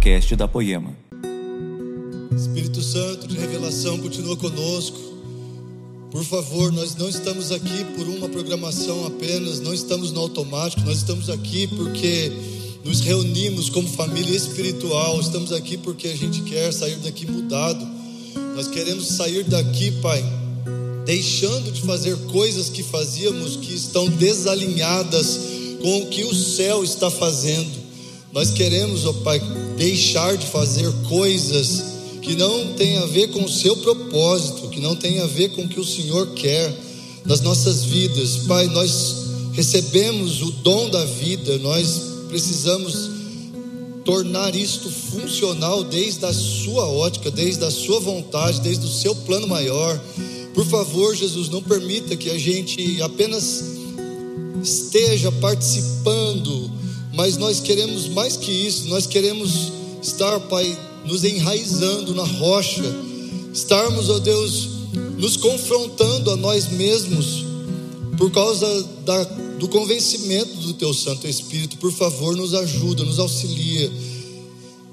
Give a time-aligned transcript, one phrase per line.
[0.00, 0.96] podcast da Poema.
[2.34, 4.96] Espírito Santo de revelação continua conosco.
[6.10, 10.96] Por favor, nós não estamos aqui por uma programação apenas, não estamos no automático, nós
[10.96, 12.32] estamos aqui porque
[12.82, 17.86] nos reunimos como família espiritual, estamos aqui porque a gente quer sair daqui mudado.
[18.56, 20.24] Nós queremos sair daqui, Pai,
[21.04, 25.40] deixando de fazer coisas que fazíamos que estão desalinhadas
[25.82, 27.79] com o que o céu está fazendo.
[28.32, 29.40] Nós queremos, ó Pai,
[29.76, 31.82] deixar de fazer coisas
[32.22, 35.62] que não têm a ver com o seu propósito, que não têm a ver com
[35.62, 36.72] o que o Senhor quer
[37.24, 38.36] nas nossas vidas.
[38.46, 39.16] Pai, nós
[39.52, 43.10] recebemos o dom da vida, nós precisamos
[44.04, 49.48] tornar isto funcional desde a sua ótica, desde a sua vontade, desde o seu plano
[49.48, 50.00] maior.
[50.54, 53.64] Por favor, Jesus, não permita que a gente apenas
[54.62, 56.70] esteja participando,
[57.12, 59.72] mas nós queremos mais que isso, nós queremos
[60.02, 62.84] estar, Pai, nos enraizando na rocha,
[63.52, 64.68] estarmos, ó Deus,
[65.18, 67.44] nos confrontando a nós mesmos,
[68.16, 69.24] por causa da,
[69.58, 71.78] do convencimento do Teu Santo Espírito.
[71.78, 73.90] Por favor, nos ajuda, nos auxilia.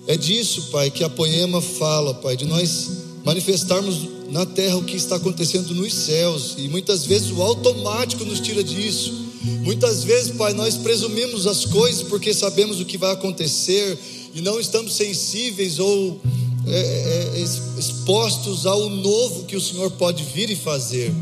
[0.08, 2.90] É disso, Pai, que a poema fala, Pai, de nós
[3.26, 8.40] manifestarmos na terra o que está acontecendo nos céus, e muitas vezes o automático nos
[8.40, 9.27] tira disso.
[9.64, 13.98] Muitas vezes, Pai, nós presumimos as coisas porque sabemos o que vai acontecer
[14.34, 16.20] e não estamos sensíveis ou
[16.66, 17.40] é, é,
[17.80, 21.14] expostos ao novo que o Senhor pode vir e fazer.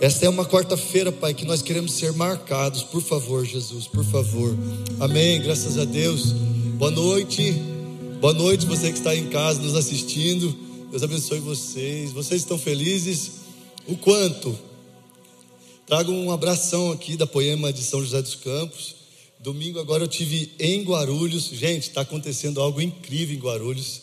[0.00, 2.84] Esta é uma quarta-feira, Pai, que nós queremos ser marcados.
[2.84, 4.56] Por favor, Jesus, por favor.
[5.00, 5.40] Amém.
[5.40, 6.32] Graças a Deus.
[6.76, 7.52] Boa noite.
[8.20, 10.54] Boa noite, você que está em casa nos assistindo.
[10.90, 12.12] Deus abençoe vocês.
[12.12, 13.32] Vocês estão felizes?
[13.88, 14.56] O quanto?
[15.88, 18.94] Trago um abração aqui da Poema de São José dos Campos.
[19.40, 21.44] Domingo agora eu tive em Guarulhos.
[21.44, 24.02] Gente, está acontecendo algo incrível em Guarulhos.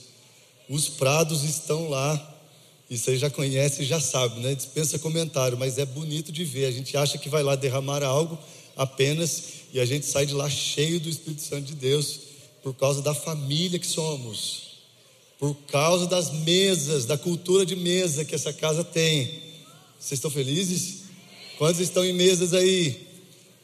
[0.68, 2.42] Os prados estão lá.
[2.90, 4.56] E vocês já conhecem, já sabem, né?
[4.56, 6.66] Dispensa comentário, mas é bonito de ver.
[6.66, 8.36] A gente acha que vai lá derramar algo
[8.76, 12.20] apenas e a gente sai de lá cheio do Espírito Santo de Deus
[12.64, 14.80] por causa da família que somos,
[15.38, 19.44] por causa das mesas, da cultura de mesa que essa casa tem.
[20.00, 21.05] Vocês estão felizes?
[21.58, 23.08] Quantos estão em mesas aí?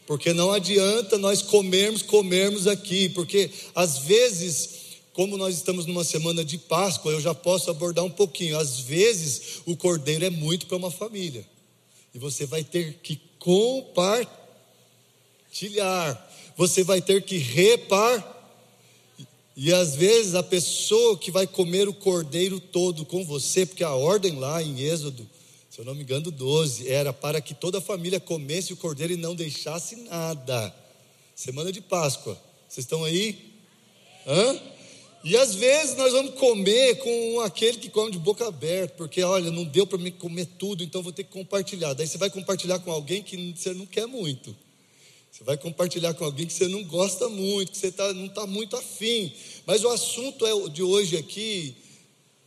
[0.07, 4.69] Porque não adianta nós comermos, comermos aqui, porque às vezes,
[5.13, 8.57] como nós estamos numa semana de Páscoa, eu já posso abordar um pouquinho.
[8.57, 11.45] Às vezes, o cordeiro é muito para uma família,
[12.13, 14.29] e você vai ter que compartilhar,
[16.57, 18.39] você vai ter que repar.
[19.55, 23.93] E às vezes a pessoa que vai comer o cordeiro todo com você, porque a
[23.93, 25.29] ordem lá em Êxodo
[25.81, 29.17] eu não me engano, 12, era para que toda a família comesse o cordeiro e
[29.17, 30.71] não deixasse nada.
[31.35, 32.39] Semana de Páscoa.
[32.69, 33.51] Vocês estão aí?
[34.27, 34.61] Hã?
[35.23, 39.49] E às vezes nós vamos comer com aquele que come de boca aberta, porque olha,
[39.49, 41.93] não deu para mim comer tudo, então vou ter que compartilhar.
[41.93, 44.55] Daí você vai compartilhar com alguém que você não quer muito.
[45.31, 48.45] Você vai compartilhar com alguém que você não gosta muito, que você tá, não está
[48.45, 49.33] muito afim.
[49.65, 51.75] Mas o assunto é, de hoje aqui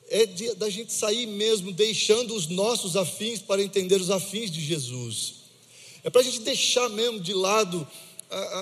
[0.08, 4.60] é de, da gente sair mesmo deixando os nossos afins para entender os afins de
[4.60, 5.34] Jesus.
[6.02, 7.86] É para a gente deixar mesmo de lado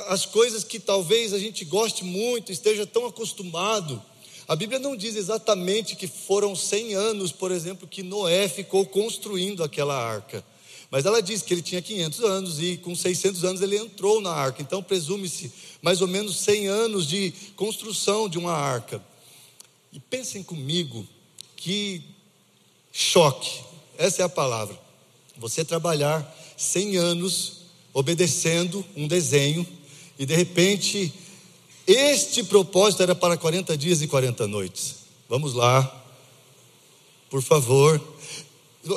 [0.08, 4.02] as coisas que talvez a gente goste muito, esteja tão acostumado.
[4.46, 9.64] A Bíblia não diz exatamente que foram 100 anos, por exemplo, que Noé ficou construindo
[9.64, 10.44] aquela arca.
[10.90, 14.30] Mas ela diz que ele tinha 500 anos e com 600 anos ele entrou na
[14.30, 14.60] arca.
[14.60, 19.02] Então presume-se mais ou menos 100 anos de construção de uma arca.
[19.90, 21.06] E pensem comigo
[21.62, 22.02] que
[22.92, 23.60] choque,
[23.96, 24.76] essa é a palavra.
[25.38, 27.52] Você trabalhar 100 anos
[27.94, 29.66] obedecendo um desenho
[30.18, 31.12] e de repente
[31.86, 34.96] este propósito era para 40 dias e 40 noites.
[35.28, 36.04] Vamos lá,
[37.30, 38.00] por favor.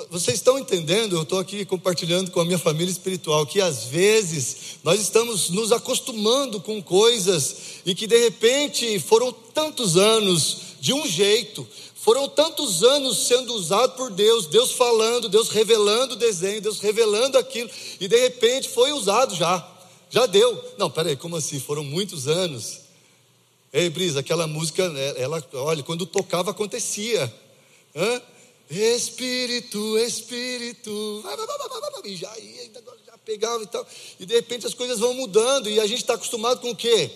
[0.09, 1.15] Vocês estão entendendo?
[1.15, 5.71] Eu estou aqui compartilhando com a minha família espiritual que às vezes nós estamos nos
[5.71, 11.67] acostumando com coisas e que de repente foram tantos anos de um jeito,
[12.05, 17.35] foram tantos anos sendo usados por Deus, Deus falando, Deus revelando o desenho, Deus revelando
[17.35, 17.67] aquilo,
[17.99, 19.67] e de repente foi usado já,
[20.11, 20.63] já deu.
[20.77, 21.59] Não, peraí, como assim?
[21.59, 22.81] Foram muitos anos.
[23.73, 27.33] Ei, Brisa, aquela música, é, ela, olha, quando tocava acontecia.
[27.95, 28.21] Hã?
[28.69, 31.23] Espírito, Espírito,
[32.03, 32.69] e já ia,
[33.03, 33.87] já pegava e tal,
[34.19, 37.09] e de repente as coisas vão mudando, e a gente está acostumado com o quê?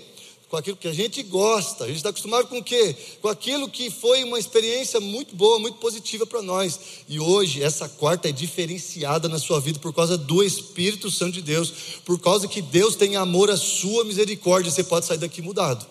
[0.49, 1.83] Com aquilo que a gente gosta.
[1.83, 2.95] A gente está acostumado com o quê?
[3.21, 6.79] Com aquilo que foi uma experiência muito boa, muito positiva para nós.
[7.07, 11.43] E hoje, essa quarta é diferenciada na sua vida por causa do Espírito Santo de
[11.43, 11.71] Deus,
[12.03, 14.71] por causa que Deus tem amor à sua misericórdia.
[14.71, 15.85] Você pode sair daqui mudado.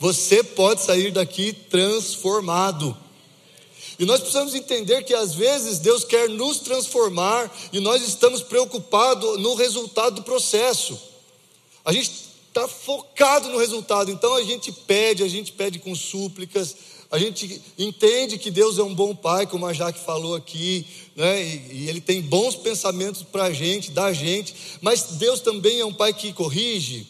[0.00, 2.96] Você pode sair daqui transformado.
[4.00, 9.40] E nós precisamos entender que às vezes Deus quer nos transformar e nós estamos preocupados
[9.40, 10.98] no resultado do processo.
[11.84, 16.76] A gente está focado no resultado, então a gente pede, a gente pede com súplicas,
[17.10, 21.42] a gente entende que Deus é um bom pai, como a Jaque falou aqui, né?
[21.42, 25.84] e, e Ele tem bons pensamentos para a gente, da gente, mas Deus também é
[25.84, 27.06] um pai que corrige.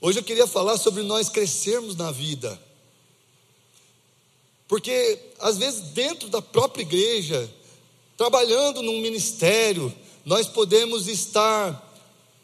[0.00, 2.60] Hoje eu queria falar sobre nós crescermos na vida,
[4.66, 7.48] porque às vezes dentro da própria igreja,
[8.16, 9.94] trabalhando num ministério,
[10.24, 11.87] nós podemos estar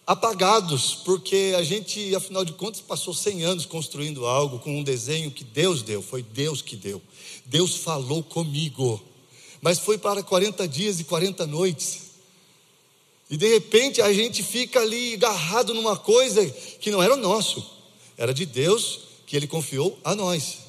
[0.07, 5.31] apagados, porque a gente, afinal de contas, passou 100 anos construindo algo com um desenho
[5.31, 7.01] que Deus deu, foi Deus que deu.
[7.47, 9.03] Deus falou comigo,
[9.61, 12.05] mas foi para 40 dias e 40 noites.
[13.31, 17.65] E de repente a gente fica ali agarrado numa coisa que não era nosso,
[18.17, 20.65] era de Deus que Ele confiou a nós.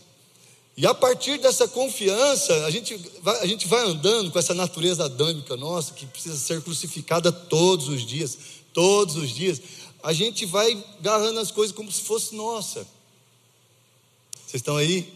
[0.78, 5.06] E a partir dessa confiança, a gente, vai, a gente vai andando com essa natureza
[5.06, 8.38] adâmica nossa, que precisa ser crucificada todos os dias
[8.76, 9.62] todos os dias,
[10.04, 12.86] a gente vai agarrando as coisas como se fosse nossa.
[14.34, 15.12] Vocês estão aí?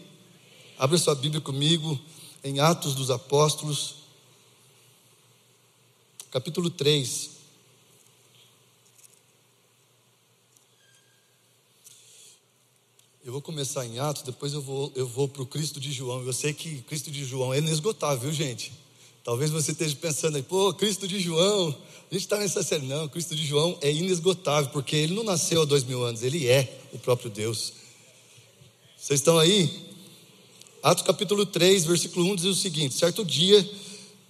[0.78, 2.00] Abra sua Bíblia comigo
[2.42, 3.96] em Atos dos Apóstolos,
[6.30, 7.30] capítulo 3.
[13.22, 16.22] Eu vou começar em Atos, depois eu vou, eu vou para o Cristo de João.
[16.22, 18.72] Eu sei que Cristo de João é inesgotável, viu, gente?
[19.22, 21.76] Talvez você esteja pensando aí, pô, Cristo de João,
[22.10, 25.62] a gente está nessa série, não, Cristo de João é inesgotável, porque ele não nasceu
[25.62, 27.72] há dois mil anos, ele é o próprio Deus.
[28.98, 29.88] Vocês estão aí?
[30.82, 33.64] Atos capítulo 3, versículo 1 diz o seguinte: certo dia,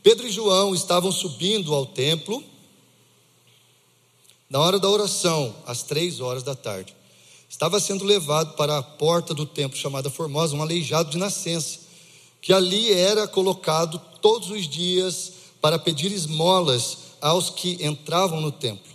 [0.03, 2.45] Pedro e João estavam subindo ao templo,
[4.51, 6.95] na hora da oração, às três horas da tarde.
[7.49, 11.79] Estava sendo levado para a porta do templo chamada Formosa, um aleijado de nascença,
[12.43, 18.91] que ali era colocado todos os dias para pedir esmolas aos que entravam no templo.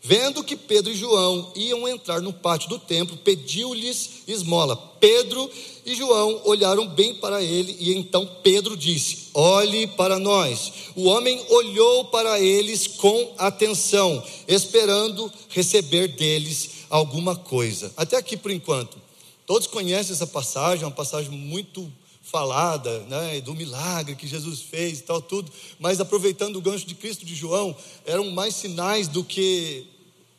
[0.00, 4.76] Vendo que Pedro e João iam entrar no pátio do templo, pediu-lhes esmola.
[5.00, 5.50] Pedro
[5.84, 10.72] e João olharam bem para ele, e então Pedro disse: Olhe para nós.
[10.94, 17.92] O homem olhou para eles com atenção, esperando receber deles alguma coisa.
[17.96, 18.96] Até aqui por enquanto.
[19.44, 21.90] Todos conhecem essa passagem, é uma passagem muito
[22.30, 26.94] falada, né, do milagre que Jesus fez e tal, tudo, mas aproveitando o gancho de
[26.94, 29.86] Cristo de João, eram mais sinais do que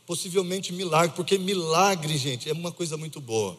[0.06, 3.58] possivelmente milagre, porque milagre, gente, é uma coisa muito boa,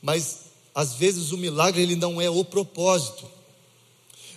[0.00, 3.26] mas às vezes o milagre ele não é o propósito.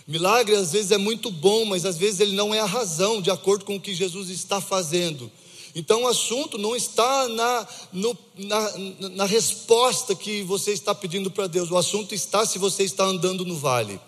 [0.06, 3.30] Milagre às vezes é muito bom, mas às vezes ele não é a razão, de
[3.30, 5.30] acordo com o que Jesus está fazendo.
[5.74, 8.78] Então o assunto não está na, no, na,
[9.10, 13.44] na resposta que você está pedindo para Deus, o assunto está se você está andando
[13.44, 13.98] no vale.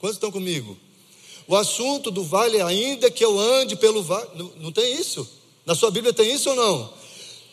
[0.00, 0.76] Quantos estão comigo?
[1.46, 5.28] O assunto do vale, ainda que eu ande pelo vale, não, não tem isso?
[5.64, 6.92] Na sua Bíblia tem isso ou não?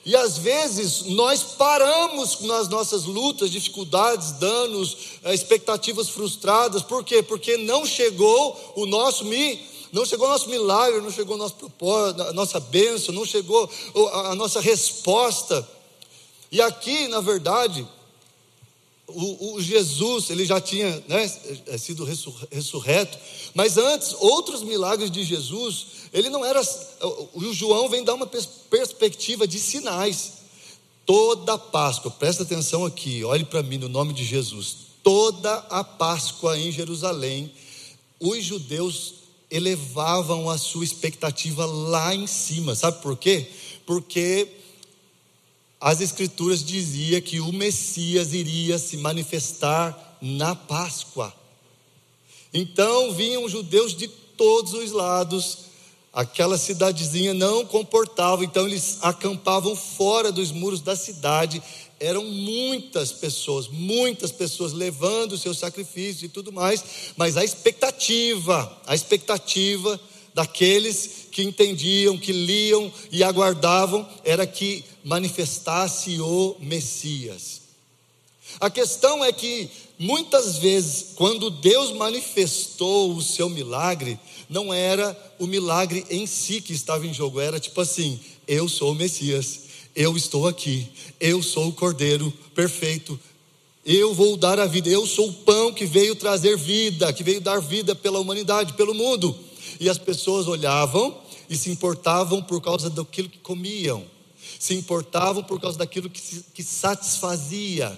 [0.04, 7.22] E às vezes nós paramos nas nossas lutas, dificuldades, danos, eh, expectativas frustradas, por quê?
[7.22, 9.60] Porque não chegou o nosso me
[9.92, 13.70] não chegou o nosso milagre, não chegou nosso propósito, a nossa bênção, não chegou
[14.14, 15.68] a nossa resposta.
[16.52, 17.88] E aqui, na verdade,
[19.08, 21.32] o, o, Jesus, ele já tinha né,
[21.68, 22.06] é, sido
[22.50, 23.18] ressurreto,
[23.54, 26.62] mas antes, outros milagres de Jesus, ele não era.
[27.34, 30.34] O João vem dar uma perspectiva de sinais.
[31.06, 34.78] Toda a Páscoa, presta atenção aqui, olhe para mim no nome de Jesus.
[35.04, 37.52] Toda a Páscoa em Jerusalém,
[38.20, 39.21] os judeus
[39.52, 42.74] elevavam a sua expectativa lá em cima.
[42.74, 43.48] Sabe por quê?
[43.86, 44.48] Porque
[45.80, 51.34] as escrituras dizia que o Messias iria se manifestar na Páscoa.
[52.54, 55.58] Então vinham judeus de todos os lados.
[56.14, 61.62] Aquela cidadezinha não comportava, então eles acampavam fora dos muros da cidade
[62.02, 66.84] eram muitas pessoas, muitas pessoas levando o seu sacrifício e tudo mais,
[67.16, 70.02] mas a expectativa, a expectativa
[70.34, 77.62] daqueles que entendiam, que liam e aguardavam era que manifestasse o Messias.
[78.60, 85.46] A questão é que muitas vezes, quando Deus manifestou o seu milagre, não era o
[85.46, 90.16] milagre em si que estava em jogo, era tipo assim: eu sou o Messias eu
[90.16, 90.88] estou aqui,
[91.20, 93.20] eu sou o Cordeiro perfeito,
[93.86, 97.42] eu vou dar a vida, eu sou o pão que veio trazer vida, que veio
[97.42, 99.36] dar vida pela humanidade, pelo mundo.
[99.80, 101.18] E as pessoas olhavam
[101.50, 104.06] e se importavam por causa daquilo que comiam,
[104.60, 106.22] se importavam por causa daquilo que,
[106.54, 107.92] que satisfazia.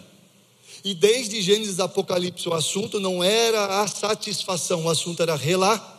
[0.84, 5.93] E desde Gênesis Apocalipse, o assunto não era a satisfação, o assunto era relar.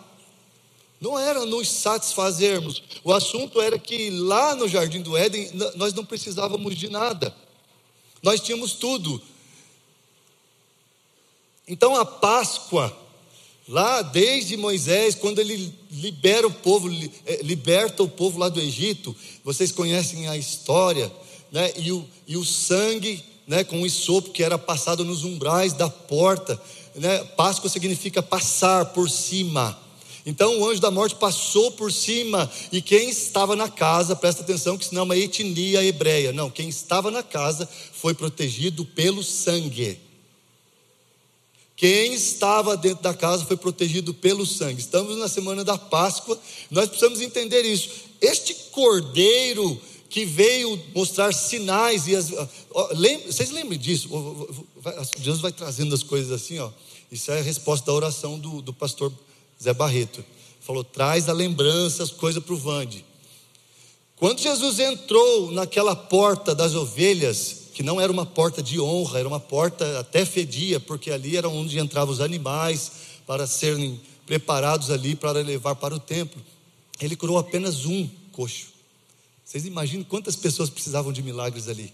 [1.04, 2.82] Não era nos satisfazermos.
[3.04, 7.36] O assunto era que lá no jardim do Éden nós não precisávamos de nada.
[8.22, 9.20] Nós tínhamos tudo.
[11.68, 12.96] Então a Páscoa,
[13.68, 16.90] lá desde Moisés, quando ele libera o povo,
[17.26, 21.12] eh, liberta o povo lá do Egito, vocês conhecem a história,
[21.52, 21.70] né?
[21.76, 23.62] E o, e o sangue, né?
[23.62, 26.58] Com o sopo que era passado nos umbrais da porta,
[26.94, 27.22] né?
[27.36, 29.83] Páscoa significa passar por cima.
[30.26, 34.78] Então o anjo da morte passou por cima, e quem estava na casa, presta atenção
[34.78, 36.32] que senão é uma etnia hebreia.
[36.32, 39.98] Não, quem estava na casa foi protegido pelo sangue.
[41.76, 44.80] Quem estava dentro da casa foi protegido pelo sangue.
[44.80, 46.38] Estamos na semana da Páscoa,
[46.70, 47.90] nós precisamos entender isso.
[48.20, 49.78] Este cordeiro
[50.08, 52.30] que veio mostrar sinais e as,
[52.92, 54.08] lembra, vocês lembram disso?
[55.18, 56.70] Jesus vai trazendo as coisas assim, ó.
[57.10, 59.12] Isso é a resposta da oração do, do pastor
[59.62, 60.24] Zé Barreto.
[60.60, 63.04] Falou: traz a lembrança, as coisas para o Vande.
[64.16, 69.28] Quando Jesus entrou naquela porta das ovelhas, que não era uma porta de honra, era
[69.28, 72.92] uma porta até fedia, porque ali era onde entravam os animais
[73.26, 76.40] para serem preparados ali para levar para o templo.
[77.00, 78.68] Ele curou apenas um coxo.
[79.44, 81.92] Vocês imaginam quantas pessoas precisavam de milagres ali?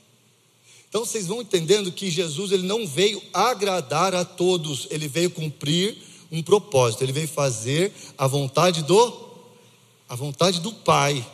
[0.89, 5.97] Então vocês vão entendendo que Jesus ele não veio agradar a todos, ele veio cumprir
[6.31, 9.31] um propósito, ele veio fazer a vontade do
[10.09, 11.25] a vontade do Pai.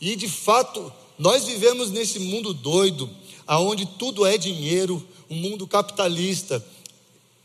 [0.00, 3.10] E de fato, nós vivemos nesse mundo doido,
[3.46, 6.64] aonde tudo é dinheiro, um mundo capitalista.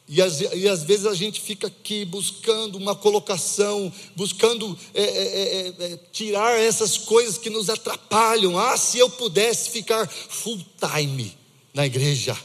[0.08, 5.08] E às, e às, vezes a gente fica aqui buscando uma colocação, buscando é, é,
[5.08, 8.58] é, é, é tirar essas coisas que nos atrapalham.
[8.58, 11.36] Ah, se eu pudesse ficar full time
[11.74, 12.38] na igreja,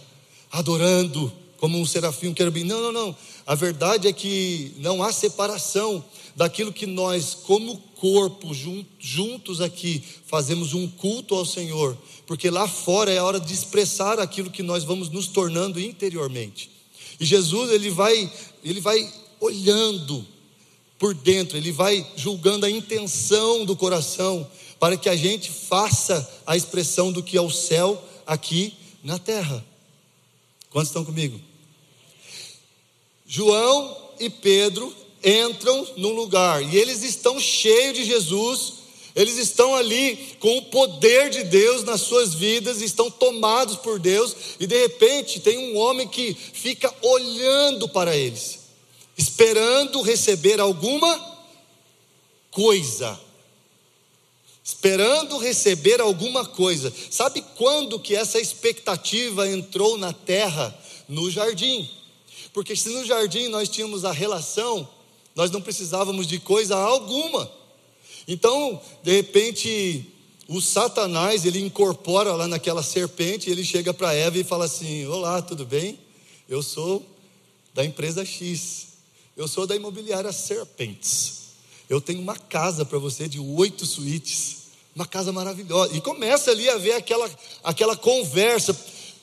[0.50, 2.64] adorando como um serafim, um querubim.
[2.64, 3.16] Não, não, não.
[3.50, 6.04] A verdade é que não há separação
[6.36, 8.54] daquilo que nós, como corpo,
[9.00, 14.20] juntos aqui, fazemos um culto ao Senhor, porque lá fora é a hora de expressar
[14.20, 16.70] aquilo que nós vamos nos tornando interiormente.
[17.18, 20.24] E Jesus, ele vai, ele vai olhando
[20.96, 26.56] por dentro, ele vai julgando a intenção do coração, para que a gente faça a
[26.56, 29.66] expressão do que é o céu aqui na terra.
[30.70, 31.49] Quantos estão comigo?
[33.32, 38.72] João e Pedro entram num lugar e eles estão cheios de Jesus,
[39.14, 44.34] eles estão ali com o poder de Deus nas suas vidas, estão tomados por Deus,
[44.58, 48.58] e de repente tem um homem que fica olhando para eles,
[49.16, 51.38] esperando receber alguma
[52.50, 53.16] coisa.
[54.64, 56.92] Esperando receber alguma coisa.
[57.10, 60.76] Sabe quando que essa expectativa entrou na terra?
[61.08, 61.88] No jardim.
[62.52, 64.88] Porque se no jardim nós tínhamos a relação
[65.34, 67.50] nós não precisávamos de coisa alguma.
[68.26, 70.04] Então, de repente,
[70.48, 75.40] o Satanás, ele incorpora lá naquela serpente, ele chega para Eva e fala assim: Olá,
[75.40, 75.98] tudo bem?
[76.48, 77.04] Eu sou
[77.72, 78.88] da empresa X,
[79.36, 81.40] eu sou da imobiliária Serpentes.
[81.88, 84.58] Eu tenho uma casa para você de oito suítes,
[84.94, 85.96] uma casa maravilhosa.
[85.96, 87.30] E começa ali a ver aquela,
[87.64, 88.76] aquela conversa.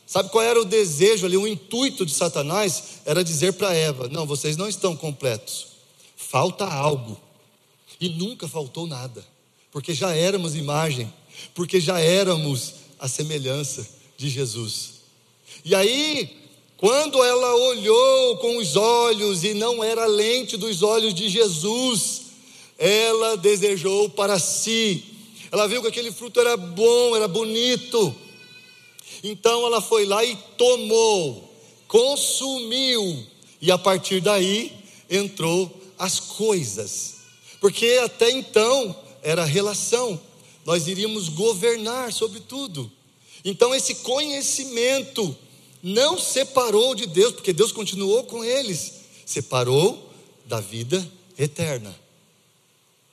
[0.08, 3.02] Sabe qual era o desejo ali, o intuito de Satanás?
[3.06, 5.78] Era dizer para Eva: Não, vocês não estão completos
[6.18, 7.18] falta algo.
[8.00, 9.26] E nunca faltou nada,
[9.72, 11.12] porque já éramos imagem,
[11.56, 13.88] porque já éramos a semelhança
[14.18, 14.98] de Jesus.
[15.64, 16.30] E aí,
[16.76, 22.22] quando ela olhou com os olhos e não era lente dos olhos de Jesus,
[22.78, 25.04] ela desejou para si.
[25.52, 28.16] Ela viu que aquele fruto era bom, era bonito.
[29.24, 31.53] Então ela foi lá e tomou,
[31.88, 33.25] consumiu,
[33.62, 34.71] e a partir daí
[35.09, 37.15] entrou as coisas,
[37.59, 40.19] porque até então era relação,
[40.65, 42.91] nós iríamos governar sobre tudo.
[43.43, 45.36] Então esse conhecimento
[45.81, 48.93] não separou de Deus, porque Deus continuou com eles,
[49.25, 50.12] separou
[50.45, 51.05] da vida
[51.38, 51.95] eterna.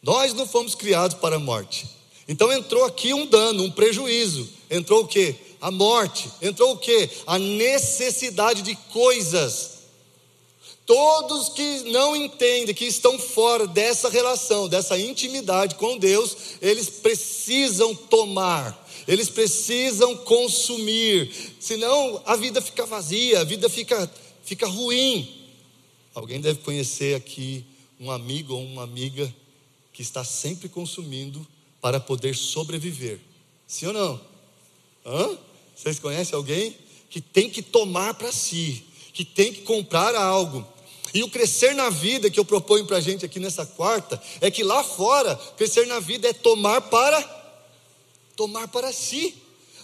[0.03, 1.87] Nós não fomos criados para a morte.
[2.29, 4.49] Então entrou aqui um dano, um prejuízo.
[4.71, 5.35] Entrou o que?
[5.65, 6.31] A morte.
[6.43, 7.09] Entrou o que?
[7.27, 9.79] A necessidade de coisas.
[10.85, 17.95] Todos que não entendem, que estão fora dessa relação, dessa intimidade com Deus, eles precisam
[17.95, 24.13] tomar, eles precisam consumir, senão a vida fica vazia, a vida fica,
[24.45, 25.49] fica ruim.
[26.15, 27.65] Alguém deve conhecer aqui
[27.99, 29.35] um amigo ou uma amiga
[29.95, 31.47] que está sempre consumindo
[31.81, 33.19] para poder sobreviver.
[33.67, 34.21] Sim ou não?
[35.07, 35.39] Hã?
[35.75, 36.77] Vocês conhecem alguém
[37.11, 40.67] que tem que tomar para si, que tem que comprar algo.
[41.13, 44.51] E o crescer na vida que eu proponho para a gente aqui nessa quarta é
[44.51, 47.23] que lá fora, crescer na vida é tomar para
[48.37, 49.35] tomar para si.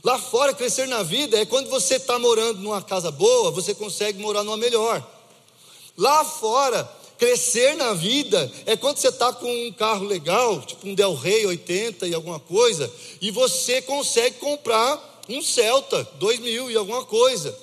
[0.02, 4.18] Lá fora, crescer na vida é quando você está morando numa casa boa, você consegue
[4.20, 5.06] morar numa melhor.
[5.96, 10.94] Lá fora, crescer na vida é quando você está com um carro legal, tipo um
[10.94, 17.04] Del Rey 80 e alguma coisa, e você consegue comprar um Celta 2000 e alguma
[17.04, 17.56] coisa.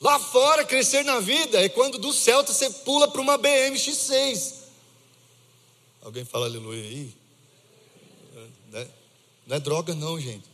[0.00, 4.54] Lá fora, crescer na vida é quando do Celta você pula para uma BM X6.
[6.02, 7.12] Alguém fala aleluia aí?
[8.70, 8.88] Não é,
[9.46, 10.44] não é droga, não, gente.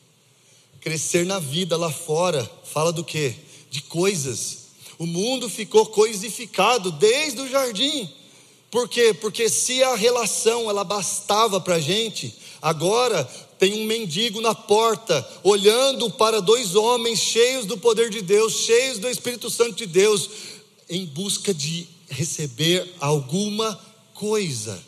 [0.81, 3.35] Crescer na vida lá fora fala do quê?
[3.71, 4.65] De coisas.
[4.99, 8.13] O mundo ficou coisificado desde o jardim.
[8.75, 9.15] Por quê?
[9.15, 13.23] Porque se a relação ela bastava para a gente, agora
[13.57, 18.99] tem um mendigo na porta, olhando para dois homens cheios do poder de Deus, cheios
[18.99, 20.29] do Espírito Santo de Deus,
[20.91, 23.81] em busca de receber alguma
[24.13, 24.83] coisa.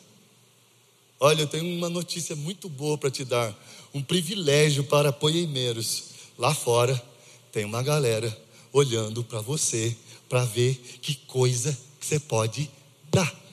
[1.21, 3.55] Olha, eu tenho uma notícia muito boa para te dar,
[3.95, 6.07] um privilégio para poemeiros.
[6.37, 7.01] Lá fora
[7.53, 8.37] tem uma galera
[8.73, 9.97] olhando para você
[10.29, 12.69] para ver que coisa que você pode
[13.13, 13.46] dar.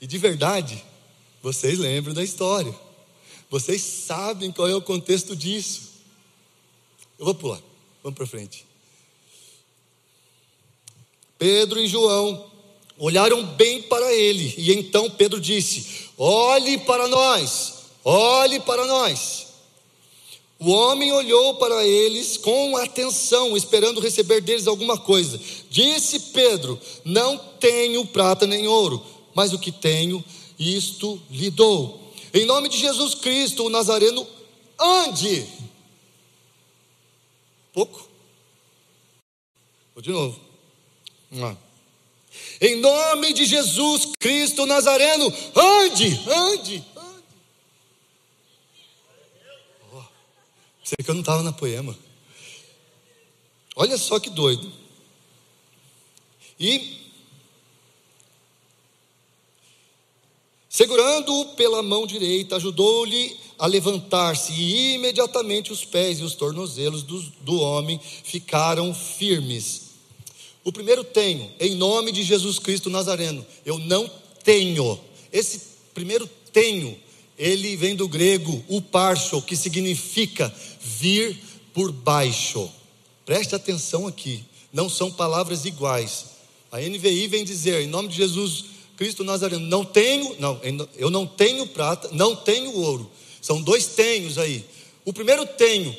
[0.00, 0.82] E de verdade,
[1.42, 2.74] vocês lembram da história.
[3.48, 5.82] Vocês sabem qual é o contexto disso.
[7.18, 7.60] Eu vou pular.
[8.02, 8.66] Vamos para frente.
[11.38, 12.50] Pedro e João
[12.98, 17.74] olharam bem para ele, e então Pedro disse: Olhe para nós,
[18.04, 19.46] olhe para nós.
[20.58, 25.38] O homem olhou para eles com atenção, esperando receber deles alguma coisa.
[25.68, 29.04] Disse Pedro: Não tenho prata nem ouro,
[29.36, 30.24] mas o que tenho
[30.58, 32.10] isto lhe dou.
[32.32, 34.26] Em nome de Jesus Cristo, o Nazareno,
[34.80, 35.46] ande.
[37.70, 38.08] Pouco.
[39.94, 40.40] Vou de novo.
[42.62, 47.16] Em nome de Jesus Cristo Nazareno, ande, ande, ande.
[49.92, 50.02] Oh,
[50.82, 51.96] sei que eu não estava na poema.
[53.74, 54.72] Olha só que doido.
[56.58, 57.05] E
[60.76, 67.18] Segurando-o pela mão direita, ajudou-lhe a levantar-se, e imediatamente os pés e os tornozelos do,
[67.40, 69.92] do homem ficaram firmes.
[70.62, 73.42] O primeiro tenho, em nome de Jesus Cristo Nazareno.
[73.64, 74.06] Eu não
[74.44, 75.00] tenho.
[75.32, 75.62] Esse
[75.94, 76.94] primeiro tenho,
[77.38, 81.38] ele vem do grego uparcho, que significa vir
[81.72, 82.70] por baixo.
[83.24, 86.26] Preste atenção aqui, não são palavras iguais.
[86.70, 90.60] A NVI vem dizer, em nome de Jesus Cristo Nazareno, não tenho, não,
[90.96, 93.10] eu não tenho prata, não tenho ouro.
[93.40, 94.64] São dois tenhos aí.
[95.04, 95.94] O primeiro tenho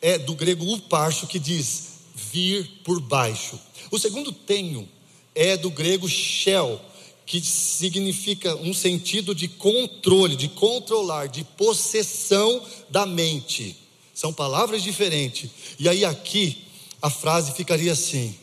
[0.00, 3.58] é do grego uparcho que diz vir por baixo.
[3.90, 4.88] O segundo tenho
[5.34, 6.80] é do grego shell,
[7.24, 13.76] que significa um sentido de controle, de controlar, de possessão da mente.
[14.14, 15.50] São palavras diferentes.
[15.78, 16.64] E aí aqui
[17.00, 18.34] a frase ficaria assim: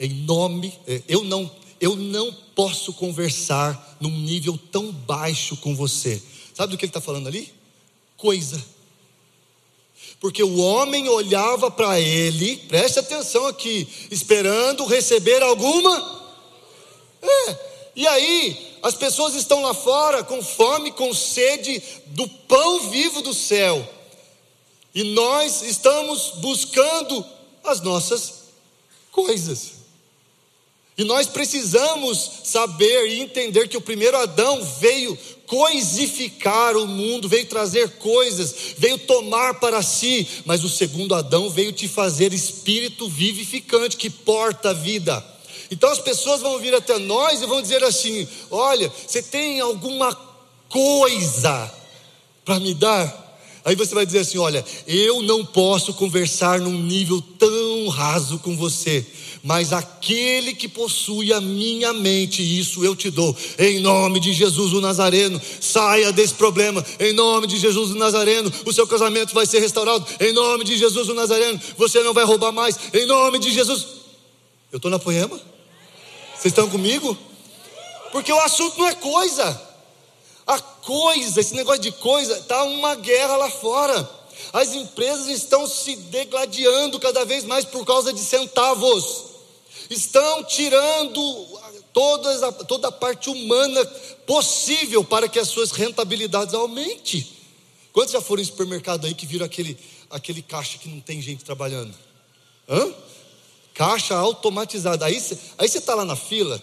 [0.00, 1.50] em nome, eh, eu não
[1.84, 6.22] eu não posso conversar num nível tão baixo com você.
[6.54, 7.52] Sabe do que ele está falando ali?
[8.16, 8.64] Coisa.
[10.18, 16.32] Porque o homem olhava para ele, preste atenção aqui, esperando receber alguma.
[17.20, 17.58] É,
[17.94, 23.34] e aí, as pessoas estão lá fora com fome, com sede do pão vivo do
[23.34, 23.86] céu.
[24.94, 27.22] E nós estamos buscando
[27.62, 28.44] as nossas
[29.12, 29.73] coisas.
[30.96, 37.46] E nós precisamos saber e entender que o primeiro Adão veio coisificar o mundo, veio
[37.46, 43.96] trazer coisas, veio tomar para si, mas o segundo Adão veio te fazer espírito vivificante
[43.96, 45.24] que porta a vida.
[45.70, 50.14] Então as pessoas vão vir até nós e vão dizer assim: Olha, você tem alguma
[50.68, 51.72] coisa
[52.44, 53.23] para me dar?
[53.64, 58.56] Aí você vai dizer assim: Olha, eu não posso conversar num nível tão raso com
[58.56, 59.06] você
[59.44, 64.72] mas aquele que possui a minha mente, isso eu te dou, em nome de Jesus
[64.72, 69.44] o Nazareno, saia desse problema, em nome de Jesus o Nazareno, o seu casamento vai
[69.44, 73.38] ser restaurado, em nome de Jesus o Nazareno, você não vai roubar mais, em nome
[73.38, 73.86] de Jesus.
[74.72, 75.38] Eu estou na poema?
[76.32, 77.16] Vocês estão comigo?
[78.12, 79.60] Porque o assunto não é coisa,
[80.84, 84.10] coisa, esse negócio de coisa, está uma guerra lá fora.
[84.52, 89.34] As empresas estão se degladiando cada vez mais por causa de centavos
[89.90, 91.46] estão tirando
[91.92, 93.84] toda a, toda a parte humana
[94.26, 97.26] possível para que as suas rentabilidades aumentem.
[97.92, 99.78] Quantos já foram em supermercado aí que viram aquele,
[100.10, 101.94] aquele caixa que não tem gente trabalhando?
[102.68, 102.92] Hã?
[103.72, 105.06] Caixa automatizada.
[105.06, 106.60] Aí você aí está lá na fila,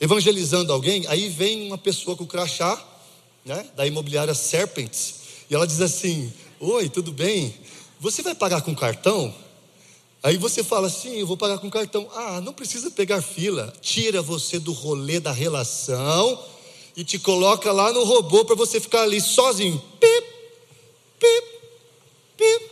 [0.00, 2.82] evangelizando alguém, aí vem uma pessoa com o crachá,
[3.44, 5.14] né, da imobiliária Serpents,
[5.50, 7.54] e ela diz assim: Oi, tudo bem?
[7.98, 9.34] Você vai pagar com cartão?
[10.22, 12.08] Aí você fala assim: Eu vou pagar com cartão.
[12.14, 13.72] Ah, não precisa pegar fila.
[13.80, 16.38] Tira você do rolê da relação
[16.96, 19.82] e te coloca lá no robô para você ficar ali sozinho.
[19.98, 20.26] Pip,
[21.18, 21.46] pip,
[22.36, 22.70] pip.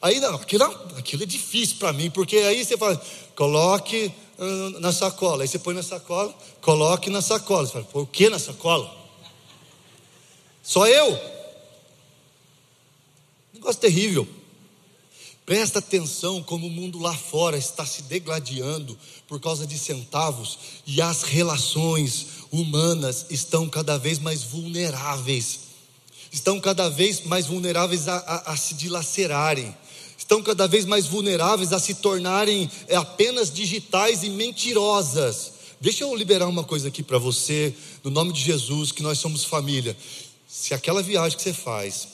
[0.00, 0.64] Aí não, aquilo,
[0.96, 3.00] aquilo é difícil para mim, porque aí você fala,
[3.34, 5.42] coloque uh, na sacola.
[5.42, 7.66] Aí você põe na sacola, coloque na sacola.
[7.66, 8.98] Você fala, por que na sacola?
[10.68, 11.18] Só eu?
[13.54, 14.28] Negócio terrível.
[15.46, 21.00] Presta atenção como o mundo lá fora está se degladiando por causa de centavos e
[21.00, 25.60] as relações humanas estão cada vez mais vulneráveis,
[26.30, 29.74] estão cada vez mais vulneráveis a, a, a se dilacerarem
[30.18, 35.52] estão cada vez mais vulneráveis a se tornarem é, apenas digitais e mentirosas.
[35.80, 39.44] Deixa eu liberar uma coisa aqui para você, no nome de Jesus, que nós somos
[39.44, 39.96] família.
[40.48, 42.08] Se aquela viagem que você faz,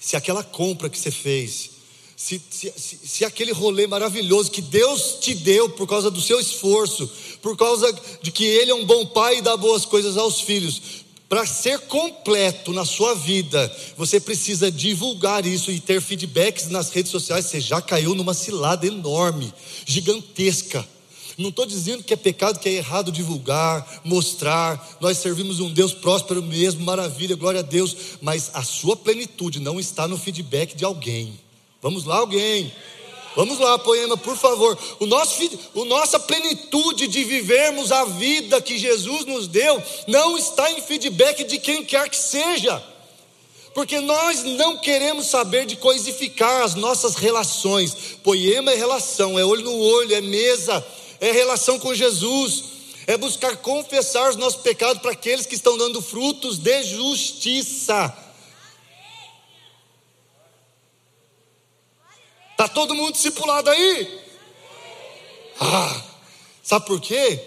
[0.00, 1.70] se aquela compra que você fez,
[2.16, 6.38] se, se, se, se, aquele rolê maravilhoso que Deus te deu por causa do seu
[6.40, 10.40] esforço, por causa de que Ele é um bom pai e dá boas coisas aos
[10.40, 16.90] filhos, para ser completo na sua vida, você precisa divulgar isso e ter feedbacks nas
[16.90, 17.46] redes sociais.
[17.46, 19.54] Você já caiu numa cilada enorme,
[19.86, 20.84] gigantesca.
[21.40, 24.98] Não estou dizendo que é pecado, que é errado divulgar, mostrar.
[25.00, 27.96] Nós servimos um Deus próspero mesmo, maravilha, glória a Deus.
[28.20, 31.40] Mas a sua plenitude não está no feedback de alguém.
[31.80, 32.70] Vamos lá, alguém.
[33.34, 34.76] Vamos lá, poema, por favor.
[34.98, 35.40] O nosso,
[35.74, 41.44] o nossa plenitude de vivermos a vida que Jesus nos deu não está em feedback
[41.44, 42.82] de quem quer que seja.
[43.72, 47.94] Porque nós não queremos saber de coisificar as nossas relações.
[48.22, 50.84] Poema é relação, é olho no olho, é mesa,
[51.20, 52.64] é relação com Jesus,
[53.06, 58.16] é buscar confessar os nossos pecados para aqueles que estão dando frutos de justiça.
[62.52, 64.20] Está todo mundo discipulado aí?
[65.60, 66.02] Ah,
[66.62, 67.42] sabe por quê?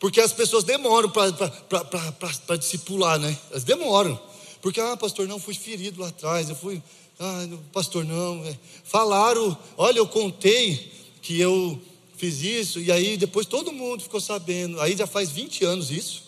[0.00, 3.38] Porque as pessoas demoram para discipular, né?
[3.50, 4.20] Elas demoram.
[4.60, 6.82] Porque, ah, pastor, não, fui ferido lá atrás, eu fui,
[7.18, 8.44] ah, pastor, não.
[8.44, 8.56] É.
[8.84, 11.80] Falaram, olha, eu contei que eu
[12.22, 14.80] fiz isso, e aí depois todo mundo ficou sabendo.
[14.80, 16.22] Aí já faz 20 anos isso.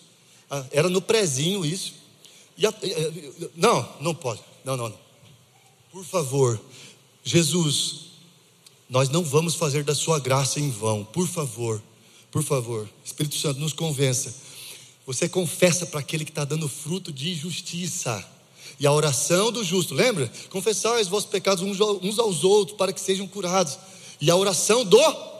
[0.51, 1.93] Ah, era no prezinho isso.
[2.61, 2.73] A,
[3.55, 4.41] não, não pode.
[4.65, 4.99] Não, não, não.
[5.93, 6.59] Por favor,
[7.23, 8.07] Jesus,
[8.89, 11.81] nós não vamos fazer da sua graça em vão, por favor,
[12.29, 14.35] por favor, Espírito Santo, nos convença.
[15.05, 18.21] Você confessa para aquele que está dando fruto de justiça.
[18.77, 20.29] E a oração do justo, lembra?
[20.49, 23.79] Confessar os vossos pecados uns aos outros para que sejam curados.
[24.19, 25.34] E a oração do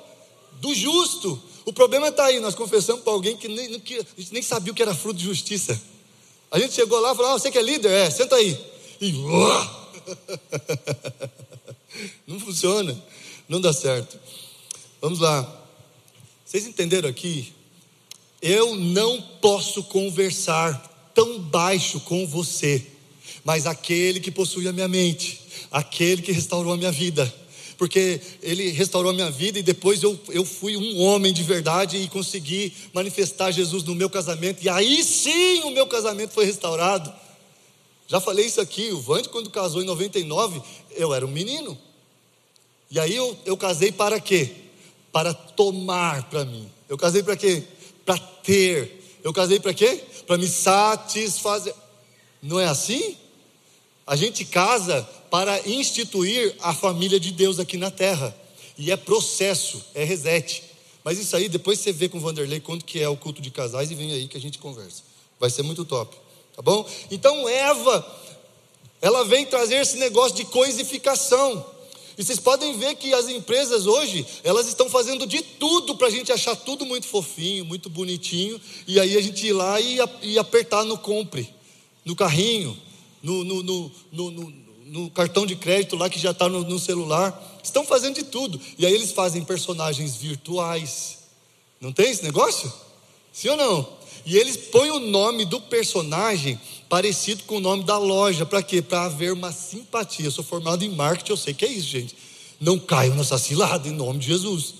[0.61, 1.41] do justo.
[1.65, 4.71] O problema está aí, nós confessamos para alguém que nem, que a gente nem sabia
[4.71, 5.79] o que era fruto de justiça.
[6.51, 7.91] A gente chegou lá e falou: ah, você que é líder?
[7.91, 8.57] É, senta aí.
[9.01, 9.13] E.
[12.27, 12.95] Não funciona,
[13.47, 14.19] não dá certo.
[15.01, 15.61] Vamos lá.
[16.43, 17.53] Vocês entenderam aqui?
[18.41, 22.85] Eu não posso conversar tão baixo com você,
[23.43, 25.41] mas aquele que possui a minha mente,
[25.71, 27.33] aquele que restaurou a minha vida,
[27.77, 31.97] porque ele restaurou a minha vida e depois eu, eu fui um homem de verdade
[31.97, 37.13] e consegui manifestar Jesus no meu casamento, e aí sim o meu casamento foi restaurado.
[38.07, 40.61] Já falei isso aqui, o Vande, quando casou em 99,
[40.91, 41.77] eu era um menino.
[42.89, 44.51] E aí eu, eu casei para quê?
[45.11, 46.69] Para tomar para mim.
[46.88, 47.63] Eu casei para quê?
[48.05, 49.19] Para ter.
[49.23, 50.03] Eu casei para quê?
[50.27, 51.73] Para me satisfazer.
[52.41, 53.17] Não é assim?
[54.05, 58.34] A gente casa para instituir a família de Deus aqui na terra.
[58.78, 60.63] E é processo, é reset.
[61.04, 63.52] Mas isso aí depois você vê com o Vanderlei quanto que é o culto de
[63.52, 65.04] casais e vem aí que a gente conversa.
[65.38, 66.15] Vai ser muito top.
[66.56, 66.89] Tá bom?
[67.12, 68.17] Então Eva,
[69.02, 71.65] ela vem trazer esse negócio de coisificação.
[72.17, 76.12] E vocês podem ver que as empresas hoje, elas estão fazendo de tudo para a
[76.12, 80.39] gente achar tudo muito fofinho, muito bonitinho, e aí a gente ir lá e, e
[80.39, 81.54] apertar no compre,
[82.06, 82.80] no carrinho,
[83.21, 83.91] no, no, no,
[84.32, 87.60] no, no cartão de crédito lá que já está no, no celular.
[87.63, 88.60] Estão fazendo de tudo.
[88.78, 91.19] E aí eles fazem personagens virtuais.
[91.82, 92.71] Não tem esse negócio?
[93.34, 93.89] Sim ou não?
[94.26, 98.45] E eles põem o nome do personagem parecido com o nome da loja.
[98.45, 98.82] Para quê?
[98.82, 100.26] Para haver uma simpatia.
[100.26, 102.15] Eu sou formado em marketing, eu sei que é isso, gente.
[102.60, 104.76] Não caiam nessa cilada em nome de Jesus.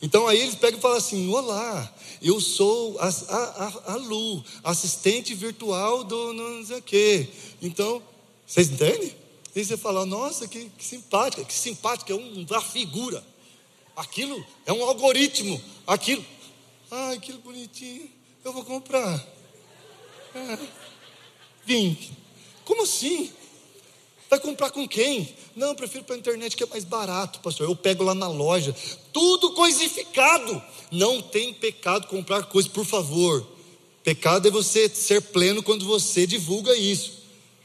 [0.00, 5.34] Então aí eles pegam e falam assim: Olá, eu sou a, a, a Lu, assistente
[5.34, 7.28] virtual do não sei o quê.
[7.60, 8.02] Então,
[8.46, 9.19] Vocês entendem?
[9.54, 13.24] E você fala, nossa, que, que simpática, que simpática, é uma figura.
[13.96, 15.60] Aquilo é um algoritmo.
[15.86, 16.24] Aquilo,
[16.90, 18.08] ai, aquilo bonitinho,
[18.44, 19.26] eu vou comprar.
[21.66, 21.98] Vim.
[22.64, 23.32] Como assim?
[24.28, 25.34] Vai comprar com quem?
[25.56, 27.68] Não, eu prefiro pela internet que é mais barato, pastor.
[27.68, 28.74] Eu pego lá na loja.
[29.12, 30.62] Tudo coisificado.
[30.92, 33.44] Não tem pecado comprar coisas, por favor.
[34.04, 37.10] Pecado é você ser pleno quando você divulga isso.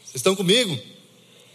[0.04, 0.94] Vocês estão comigo?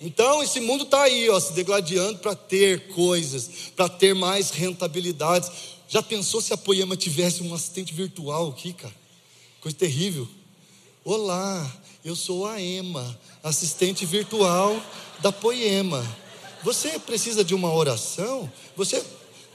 [0.00, 5.50] Então, esse mundo está aí, ó, se degladiando para ter coisas, para ter mais rentabilidades.
[5.88, 8.94] Já pensou se a Poema tivesse um assistente virtual aqui, cara?
[9.60, 10.26] Coisa terrível.
[11.04, 11.70] Olá,
[12.02, 14.82] eu sou a Ema, assistente virtual
[15.18, 16.02] da Poema.
[16.62, 18.50] Você precisa de uma oração?
[18.76, 19.04] Você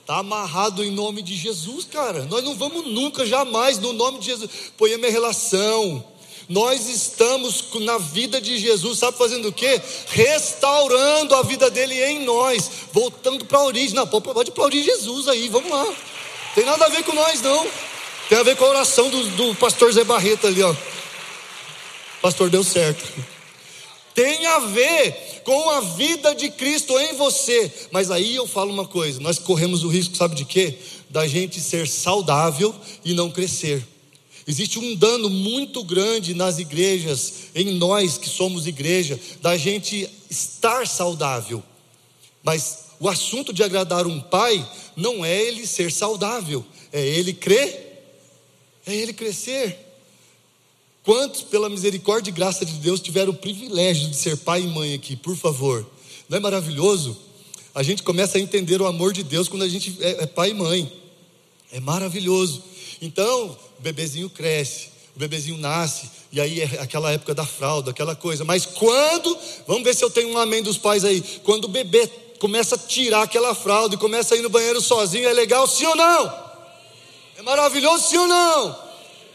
[0.01, 2.25] está amarrado em nome de Jesus, cara.
[2.25, 4.51] Nós não vamos nunca, jamais, no nome de Jesus.
[4.77, 6.05] Poema é relação.
[6.47, 9.81] Nós estamos na vida de Jesus, sabe fazendo o quê?
[10.09, 13.95] Restaurando a vida dele em nós, voltando para a origem.
[13.95, 15.93] Não, pode aplaudir Jesus aí, vamos lá.
[16.53, 17.67] Tem nada a ver com nós, não.
[18.29, 20.75] Tem a ver com a oração do, do pastor Zé Barreto ali, ó.
[22.21, 23.03] Pastor, deu certo.
[24.15, 27.71] Tem a ver com a vida de Cristo em você.
[27.91, 30.77] Mas aí eu falo uma coisa: nós corremos o risco, sabe de quê?
[31.09, 33.85] Da gente ser saudável e não crescer.
[34.47, 40.87] Existe um dano muito grande nas igrejas, em nós que somos igreja, da gente estar
[40.87, 41.63] saudável.
[42.43, 48.03] Mas o assunto de agradar um pai não é ele ser saudável, é ele crer,
[48.85, 49.79] é ele crescer.
[51.03, 54.93] Quantos, pela misericórdia e graça de Deus, tiveram o privilégio de ser pai e mãe
[54.93, 55.85] aqui, por favor?
[56.29, 57.17] Não é maravilhoso?
[57.73, 60.51] A gente começa a entender o amor de Deus quando a gente é, é pai
[60.51, 60.91] e mãe.
[61.71, 62.63] É maravilhoso.
[63.01, 68.15] Então, o bebezinho cresce, o bebezinho nasce, e aí é aquela época da fralda, aquela
[68.15, 68.43] coisa.
[68.43, 72.07] Mas quando, vamos ver se eu tenho um amém dos pais aí, quando o bebê
[72.39, 75.85] começa a tirar aquela fralda e começa a ir no banheiro sozinho, é legal sim
[75.85, 76.45] ou não?
[77.37, 78.85] É maravilhoso sim ou não?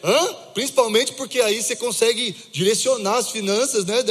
[0.02, 0.34] Hã?
[0.54, 4.02] Principalmente porque aí você consegue direcionar as finanças né,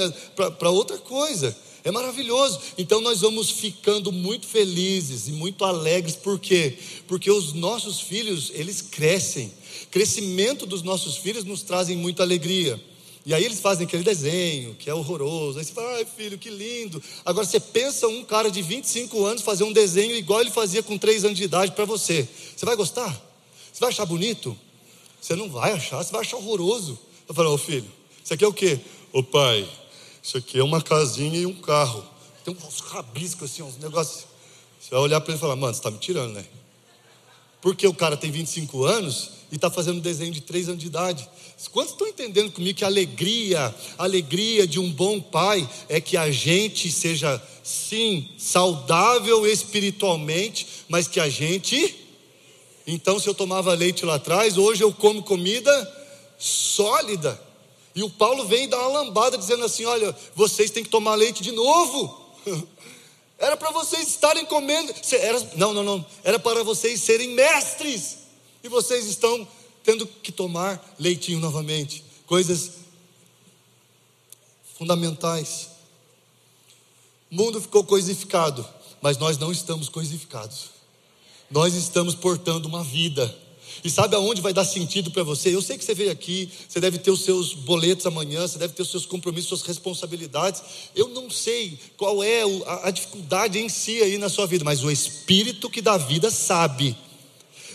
[0.58, 1.56] para outra coisa.
[1.84, 2.60] É maravilhoso.
[2.78, 6.78] Então nós vamos ficando muito felizes e muito alegres, por quê?
[7.08, 9.52] Porque os nossos filhos, eles crescem.
[9.92, 12.80] Crescimento dos nossos filhos nos trazem muita alegria.
[13.26, 15.60] E aí eles fazem aquele desenho que é horroroso.
[15.60, 17.02] Aí você fala, ai filho, que lindo.
[17.26, 20.98] Agora você pensa um cara de 25 anos fazer um desenho igual ele fazia com
[20.98, 22.28] 3 anos de idade para você.
[22.56, 23.12] Você vai gostar?
[23.72, 24.58] Você vai achar bonito?
[25.22, 26.98] Você não vai achar, você vai achar horroroso.
[27.28, 27.86] Eu falo, ô filho,
[28.24, 28.80] isso aqui é o quê?
[29.12, 29.68] Ô pai,
[30.24, 32.04] isso aqui é uma casinha e um carro.
[32.44, 34.26] Tem uns rabiscos assim, uns negócios.
[34.80, 36.46] Você vai olhar para ele e falar, mano, você está me tirando, né?
[37.62, 41.28] Porque o cara tem 25 anos e está fazendo desenho de 3 anos de idade.
[41.72, 46.16] Quantos estão entendendo comigo que a alegria, a alegria de um bom pai é que
[46.16, 51.96] a gente seja, sim, saudável espiritualmente, mas que a gente.
[52.86, 55.96] Então, se eu tomava leite lá atrás, hoje eu como comida
[56.38, 57.40] sólida.
[57.96, 61.44] E o Paulo vem dar uma lambada dizendo assim: olha, vocês têm que tomar leite
[61.44, 62.34] de novo.
[63.38, 64.94] Era para vocês estarem comendo.
[65.14, 66.06] Era, não, não, não.
[66.24, 68.19] Era para vocês serem mestres.
[68.64, 69.48] E vocês estão
[69.84, 72.04] tendo que tomar leitinho novamente.
[72.26, 72.72] Coisas
[74.78, 75.70] fundamentais.
[77.32, 78.66] O mundo ficou coisificado,
[79.02, 80.70] mas nós não estamos coisificados.
[81.50, 83.36] Nós estamos portando uma vida.
[83.84, 85.54] E sabe aonde vai dar sentido para você?
[85.56, 88.74] Eu sei que você veio aqui, você deve ter os seus boletos amanhã, você deve
[88.74, 90.62] ter os seus compromissos, suas responsabilidades.
[90.96, 92.42] Eu não sei qual é
[92.84, 96.96] a dificuldade em si aí na sua vida, mas o Espírito que dá vida sabe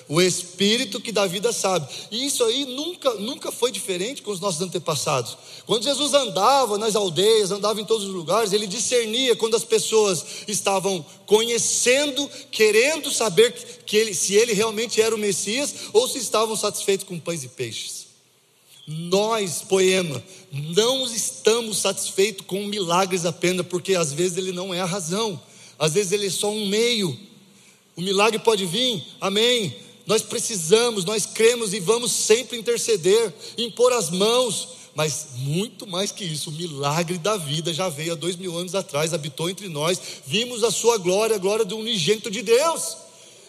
[0.08, 1.88] o Espírito que dá vida sabe.
[2.10, 5.36] E isso aí nunca, nunca foi diferente com os nossos antepassados.
[5.66, 10.24] Quando Jesus andava nas aldeias, andava em todos os lugares, ele discernia quando as pessoas
[10.46, 13.52] estavam conhecendo, querendo saber
[13.86, 17.48] que ele, se ele realmente era o Messias ou se estavam satisfeitos com pães e
[17.48, 18.04] peixes.
[18.86, 24.84] Nós, poema, não estamos satisfeitos com milagres apenas, porque às vezes ele não é a
[24.84, 25.40] razão,
[25.78, 27.18] às vezes ele é só um meio.
[27.96, 29.74] O milagre pode vir, amém,
[30.06, 36.24] nós precisamos, nós cremos e vamos sempre interceder, impor as mãos, mas muito mais que
[36.24, 40.00] isso, o milagre da vida já veio há dois mil anos atrás, habitou entre nós,
[40.26, 42.96] vimos a sua glória, a glória do unigênito de Deus,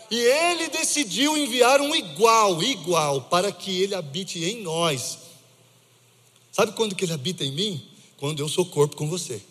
[0.10, 5.18] e ele decidiu enviar um igual, igual, para que ele habite em nós.
[6.52, 7.86] Sabe quando que ele habita em mim?
[8.18, 9.42] Quando eu sou corpo com você.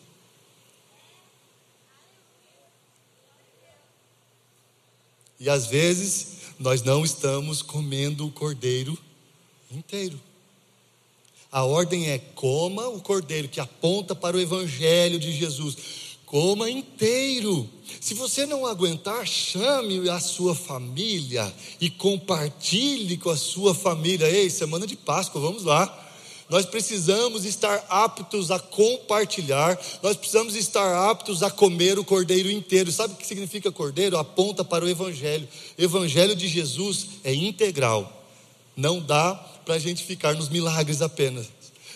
[5.38, 8.96] E às vezes nós não estamos comendo o cordeiro
[9.70, 10.20] inteiro.
[11.50, 15.76] A ordem é: coma o cordeiro que aponta para o evangelho de Jesus.
[16.26, 17.68] Coma inteiro.
[18.00, 24.28] Se você não aguentar, chame a sua família e compartilhe com a sua família.
[24.28, 25.86] Ei, semana de Páscoa, vamos lá.
[26.48, 32.92] Nós precisamos estar aptos a compartilhar, nós precisamos estar aptos a comer o cordeiro inteiro.
[32.92, 34.18] Sabe o que significa cordeiro?
[34.18, 35.48] Aponta para o Evangelho.
[35.78, 38.24] O Evangelho de Jesus é integral.
[38.76, 41.46] Não dá para a gente ficar nos milagres apenas.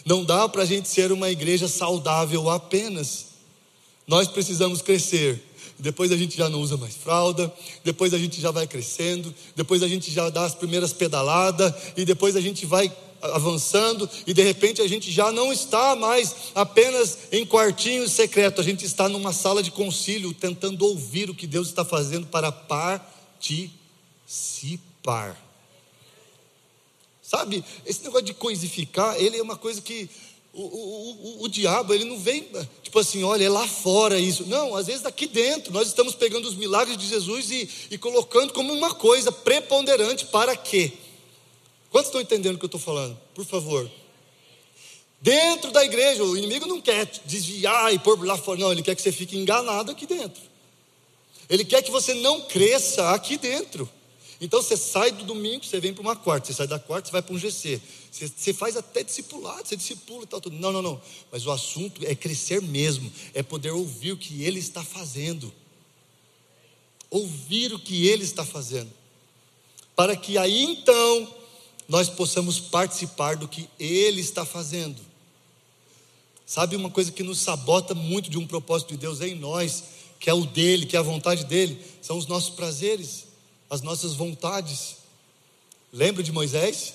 [0.05, 3.27] Não dá para a gente ser uma igreja saudável apenas.
[4.07, 5.45] Nós precisamos crescer.
[5.79, 7.53] Depois a gente já não usa mais fralda,
[7.85, 12.05] depois a gente já vai crescendo, depois a gente já dá as primeiras pedaladas, e
[12.05, 12.91] depois a gente vai
[13.23, 18.65] avançando e de repente a gente já não está mais apenas em quartinho secreto, a
[18.65, 23.79] gente está numa sala de concílio tentando ouvir o que Deus está fazendo para participar.
[27.23, 30.09] Sabe, esse negócio de coisificar, ele é uma coisa que
[30.53, 32.49] o, o, o, o, diabo, ele não vem,
[32.83, 34.47] tipo assim, olha, é lá fora isso.
[34.47, 38.53] Não, às vezes aqui dentro, nós estamos pegando os milagres de Jesus e, e colocando
[38.53, 40.93] como uma coisa preponderante para quê?
[41.91, 43.19] Quantos estão entendendo o que eu estou falando?
[43.35, 43.91] Por favor.
[45.21, 48.95] Dentro da igreja, o inimigo não quer desviar e pôr lá fora, não, ele quer
[48.95, 50.41] que você fique enganado aqui dentro.
[51.49, 53.89] Ele quer que você não cresça aqui dentro.
[54.41, 57.13] Então você sai do domingo, você vem para uma quarta, você sai da quarta, você
[57.13, 57.81] vai para um GC.
[58.11, 60.57] Você, você faz até discipulado, você discipula e tal, tudo.
[60.57, 61.01] Não, não, não.
[61.33, 65.53] Mas o assunto é crescer mesmo, é poder ouvir o que ele está fazendo.
[67.11, 68.93] Ouvir o que ele está fazendo.
[69.97, 71.35] Para que aí então
[71.89, 75.01] nós possamos participar do que Ele está fazendo.
[76.45, 79.85] Sabe uma coisa que nos sabota muito de um propósito de Deus em nós,
[80.21, 83.25] que é o dele, que é a vontade dele, são os nossos prazeres,
[83.71, 84.97] as nossas vontades.
[85.93, 86.95] Lembra de Moisés?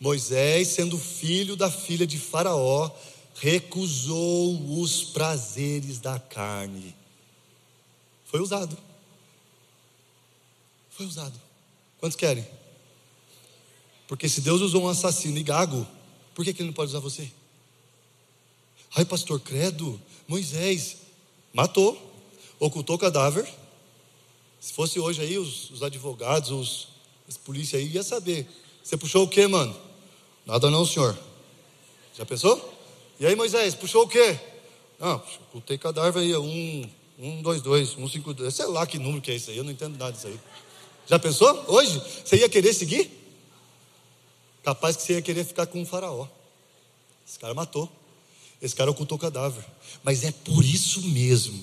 [0.00, 2.90] Moisés, sendo filho da filha de Faraó,
[3.36, 6.94] recusou os prazeres da carne.
[8.24, 8.76] Foi usado.
[10.90, 11.40] Foi usado.
[11.98, 12.46] Quantos querem?
[14.14, 15.84] Porque se Deus usou um assassino e gago,
[16.36, 17.28] por que, que ele não pode usar você?
[18.94, 20.98] Ai, pastor, credo, Moisés
[21.52, 22.00] matou,
[22.60, 23.44] ocultou o cadáver.
[24.60, 26.88] Se fosse hoje aí, os, os advogados, os,
[27.28, 28.46] as polícias aí, ia saber.
[28.84, 29.76] Você puxou o que, mano?
[30.46, 31.18] Nada não, senhor.
[32.16, 32.72] Já pensou?
[33.18, 34.38] E aí, Moisés, puxou o quê?
[35.00, 38.54] Não, ocultei cadáver aí, um, um, dois, dois, um, cinco, dois.
[38.54, 40.38] Sei lá que número que é isso aí, eu não entendo nada disso aí.
[41.04, 41.64] Já pensou?
[41.66, 42.00] Hoje?
[42.24, 43.23] Você ia querer seguir?
[44.64, 46.26] Capaz que você ia querer ficar com um faraó.
[47.28, 47.90] Esse cara matou.
[48.62, 49.62] Esse cara ocultou o cadáver.
[50.02, 51.62] Mas é por isso mesmo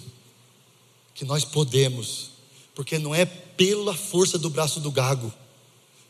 [1.16, 2.30] que nós podemos.
[2.76, 5.34] Porque não é pela força do braço do gago.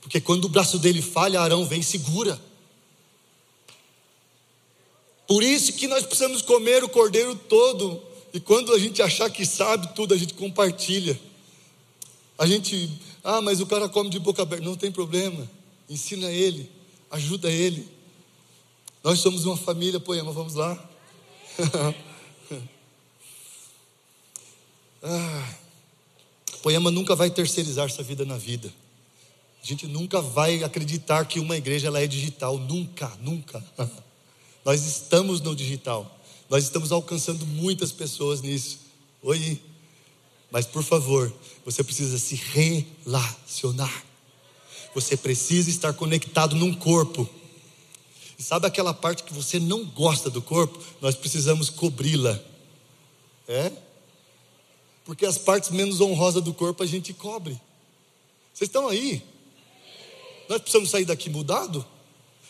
[0.01, 2.39] Porque quando o braço dele falha, Arão vem e segura.
[5.25, 8.03] Por isso que nós precisamos comer o cordeiro todo.
[8.33, 11.17] E quando a gente achar que sabe tudo, a gente compartilha.
[12.37, 12.91] A gente,
[13.23, 14.65] ah, mas o cara come de boca aberta.
[14.65, 15.49] Não tem problema.
[15.89, 16.80] Ensina ele
[17.11, 17.87] ajuda ele.
[19.03, 20.89] Nós somos uma família, Poema, vamos lá.
[25.03, 25.53] ah,
[26.61, 28.71] Poema nunca vai terceirizar essa vida na vida.
[29.61, 33.63] A gente nunca vai acreditar que uma igreja ela é digital, nunca, nunca.
[34.65, 36.19] Nós estamos no digital.
[36.49, 38.79] Nós estamos alcançando muitas pessoas nisso.
[39.21, 39.61] Oi.
[40.51, 44.10] Mas por favor, você precisa se relacionar.
[44.93, 47.27] Você precisa estar conectado num corpo.
[48.37, 50.79] E sabe aquela parte que você não gosta do corpo?
[50.99, 52.39] Nós precisamos cobri-la.
[53.47, 53.71] É?
[55.05, 57.59] Porque as partes menos honrosas do corpo a gente cobre.
[58.53, 59.23] Vocês estão aí?
[60.49, 61.85] Nós precisamos sair daqui mudado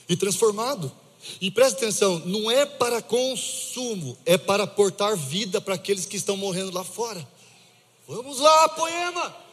[0.07, 0.91] e transformado.
[1.39, 6.35] E preste atenção, não é para consumo, é para portar vida para aqueles que estão
[6.35, 7.27] morrendo lá fora.
[8.07, 9.50] Vamos lá, poema!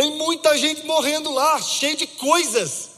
[0.00, 2.88] Tem muita gente morrendo lá, cheio de coisas.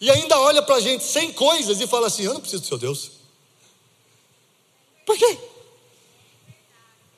[0.00, 2.66] E ainda olha para a gente sem coisas e fala assim: Eu não preciso do
[2.66, 3.10] seu Deus.
[5.04, 5.38] Por quê?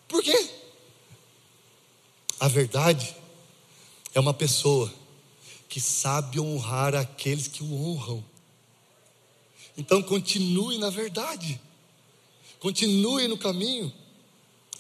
[0.09, 0.51] Por quê?
[2.41, 3.15] A verdade
[4.13, 4.93] é uma pessoa
[5.69, 8.25] que sabe honrar aqueles que o honram.
[9.77, 11.61] Então continue na verdade,
[12.59, 13.93] continue no caminho.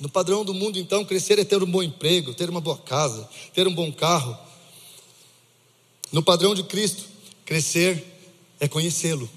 [0.01, 3.29] No padrão do mundo, então, crescer é ter um bom emprego, ter uma boa casa,
[3.53, 4.37] ter um bom carro.
[6.11, 7.05] No padrão de Cristo,
[7.45, 8.03] crescer
[8.59, 9.29] é conhecê-lo.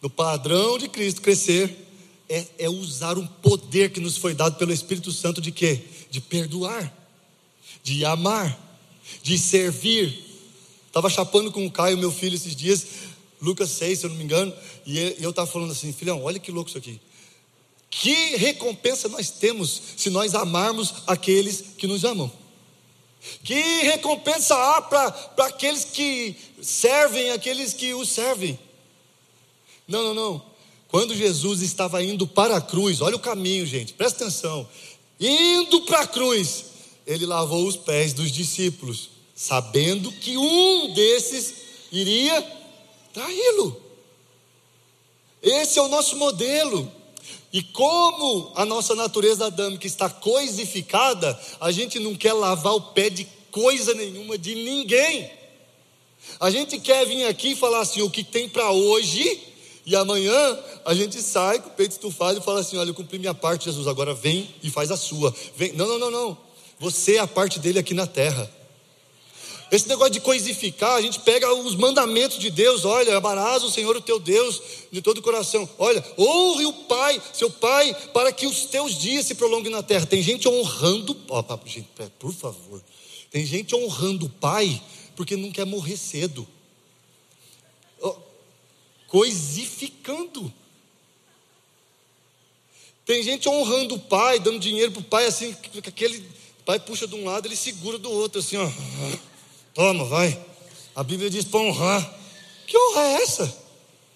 [0.00, 1.76] No padrão de Cristo, crescer
[2.26, 5.82] é, é, usar um poder que nos foi dado pelo Espírito Santo de quê?
[6.10, 6.90] De perdoar,
[7.82, 8.58] de amar,
[9.22, 10.24] de servir.
[10.86, 12.86] Estava chapando com o Caio, meu filho, esses dias.
[13.42, 14.54] Lucas 6, se eu não me engano,
[14.86, 16.98] e eu estava falando assim, filhão, olha que louco isso aqui.
[18.00, 22.30] Que recompensa nós temos se nós amarmos aqueles que nos amam?
[23.44, 28.58] Que recompensa há para aqueles que servem, aqueles que os servem?
[29.86, 30.42] Não, não, não.
[30.88, 34.68] Quando Jesus estava indo para a cruz, olha o caminho, gente, presta atenção.
[35.18, 36.64] Indo para a cruz,
[37.06, 41.54] ele lavou os pés dos discípulos, sabendo que um desses
[41.92, 42.42] iria
[43.12, 43.80] traí-lo.
[45.40, 46.90] Esse é o nosso modelo.
[47.54, 53.08] E como a nossa natureza adâmica está coisificada, a gente não quer lavar o pé
[53.08, 55.30] de coisa nenhuma de ninguém.
[56.40, 59.40] A gente quer vir aqui e falar assim: o que tem para hoje,
[59.86, 63.20] e amanhã a gente sai com o peito estufado e fala assim: olha, eu cumpri
[63.20, 65.32] minha parte, Jesus, agora vem e faz a sua.
[65.56, 65.74] Vem.
[65.74, 66.38] Não, não, não, não.
[66.80, 68.50] Você é a parte dele aqui na terra.
[69.70, 73.96] Esse negócio de coisificar, a gente pega os mandamentos de Deus, olha, amarás o Senhor
[73.96, 74.60] o teu Deus
[74.92, 75.68] de todo o coração.
[75.78, 80.06] Olha, honre o Pai, seu Pai, para que os teus dias se prolonguem na terra.
[80.06, 81.88] Tem gente honrando, ó, gente,
[82.18, 82.82] por favor.
[83.30, 84.80] Tem gente honrando o Pai
[85.16, 86.46] porque não quer morrer cedo.
[89.08, 90.52] Coisificando.
[93.06, 95.54] Tem gente honrando o pai, dando dinheiro para o pai, assim,
[95.86, 96.24] aquele
[96.64, 98.68] pai puxa de um lado, ele segura do outro, assim, ó.
[99.74, 100.40] Toma, vai.
[100.94, 102.18] A Bíblia diz para honrar.
[102.66, 103.46] Que honra é essa?
[103.46, 103.54] Você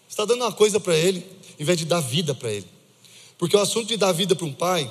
[0.09, 1.27] está dando uma coisa para ele,
[1.59, 2.67] em vez de dar vida para ele.
[3.37, 4.91] Porque o assunto de dar vida para um pai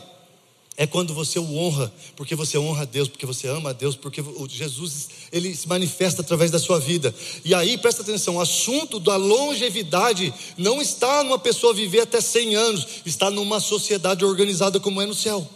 [0.79, 3.95] é quando você o honra, porque você honra a Deus, porque você ama a Deus,
[3.95, 7.13] porque Jesus ele se manifesta através da sua vida.
[7.43, 12.55] E aí, presta atenção, o assunto da longevidade não está numa pessoa viver até 100
[12.55, 15.49] anos, está numa sociedade organizada como é no céu.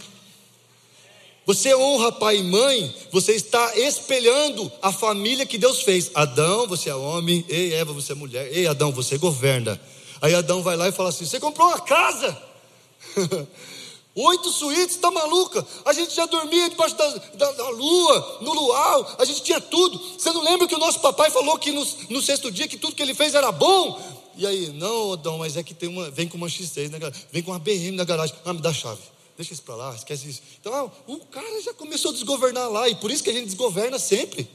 [1.52, 6.10] Você honra pai e mãe, você está espelhando a família que Deus fez.
[6.16, 9.78] Adão, você é homem, ei Eva, você é mulher, ei Adão, você governa.
[10.22, 12.42] Aí Adão vai lá e fala assim: Você comprou uma casa?
[14.16, 15.68] Oito suítes, está maluca?
[15.84, 20.02] A gente já dormia debaixo da, da, da, lua, no luau, a gente tinha tudo.
[20.18, 22.96] Você não lembra que o nosso papai falou que no, no sexto dia que tudo
[22.96, 24.00] que ele fez era bom?
[24.38, 27.44] E aí, não, Adão, mas é que tem uma, vem com uma X6, né, vem
[27.44, 28.38] com uma BM na garagem.
[28.46, 29.02] Ah, me dá a chave
[29.42, 30.42] deixa isso para lá, esquece isso.
[30.60, 33.46] Então, ah, o cara já começou a desgovernar lá, e por isso que a gente
[33.46, 34.48] desgoverna sempre.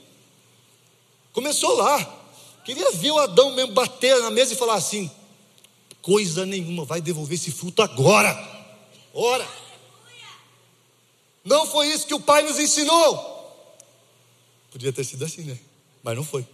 [1.32, 2.24] Começou lá.
[2.64, 5.10] Queria ver o Adão mesmo bater na mesa e falar assim:
[6.00, 8.34] coisa nenhuma, vai devolver esse fruto agora.
[9.12, 9.46] Ora.
[11.44, 13.34] Não foi isso que o pai nos ensinou.
[14.70, 15.58] Podia ter sido assim, né?
[16.02, 16.46] Mas não foi.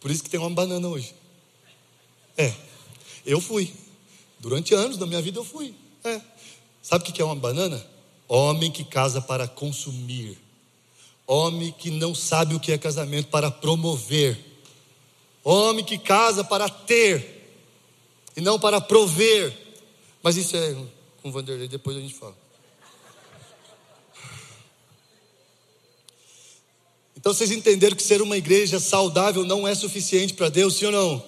[0.00, 1.14] Por isso que tem uma banana hoje.
[2.36, 2.52] É.
[3.24, 3.72] Eu fui.
[4.38, 5.74] Durante anos da minha vida eu fui.
[6.04, 6.20] É.
[6.84, 7.82] Sabe o que é uma banana?
[8.28, 10.38] Homem que casa para consumir.
[11.26, 14.38] Homem que não sabe o que é casamento para promover.
[15.42, 17.42] Homem que casa para ter
[18.36, 19.56] e não para prover.
[20.22, 20.76] Mas isso é
[21.22, 22.36] com o Vanderlei, depois a gente fala.
[27.16, 30.92] Então vocês entenderam que ser uma igreja saudável não é suficiente para Deus, sim ou
[30.92, 31.24] não?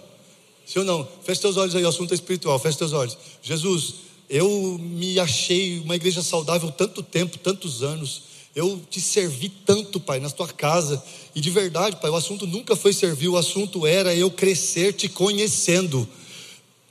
[0.66, 1.08] Sim ou não?
[1.22, 3.16] Feche teus olhos aí, o assunto é espiritual, feche teus olhos.
[3.42, 8.22] Jesus, eu me achei uma igreja saudável tanto tempo, tantos anos.
[8.54, 11.02] Eu te servi tanto, Pai, na tua casa.
[11.34, 15.08] E de verdade, Pai, o assunto nunca foi servir, o assunto era eu crescer te
[15.08, 16.08] conhecendo.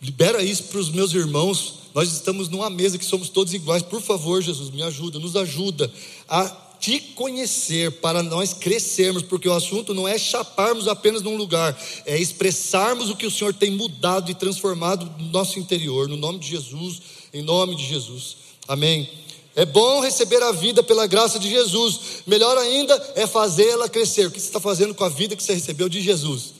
[0.02, 1.86] Libera isso para os meus irmãos.
[1.94, 3.82] Nós estamos numa mesa que somos todos iguais.
[3.82, 5.92] Por favor, Jesus, me ajuda, nos ajuda
[6.28, 11.76] a te conhecer, para nós crescermos, porque o assunto não é chaparmos apenas num lugar,
[12.06, 16.08] é expressarmos o que o Senhor tem mudado e transformado no nosso interior.
[16.08, 17.02] No nome de Jesus
[17.36, 18.38] em nome de Jesus.
[18.66, 19.10] Amém.
[19.58, 22.24] É bom receber a vida pela graça de Jesus.
[22.26, 24.28] Melhor ainda é fazê-la crescer.
[24.28, 26.54] O que você está fazendo com a vida que você recebeu de Jesus?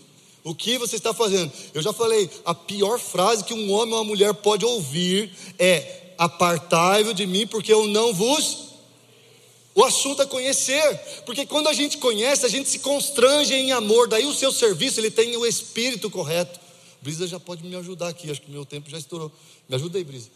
[0.44, 1.52] O que você está fazendo?
[1.74, 6.14] Eu já falei, a pior frase que um homem ou uma mulher pode ouvir é:
[6.18, 8.66] apartai-vos de mim, porque eu não vos.
[9.74, 14.10] O assunto é conhecer, porque quando a gente conhece, a gente se constrange em amor.
[14.10, 16.60] Daí o seu serviço ele tem o espírito correto.
[17.02, 19.32] Brisa já pode me ajudar aqui, acho que meu tempo já estourou.
[19.70, 20.30] Me ajuda aí, Brisa.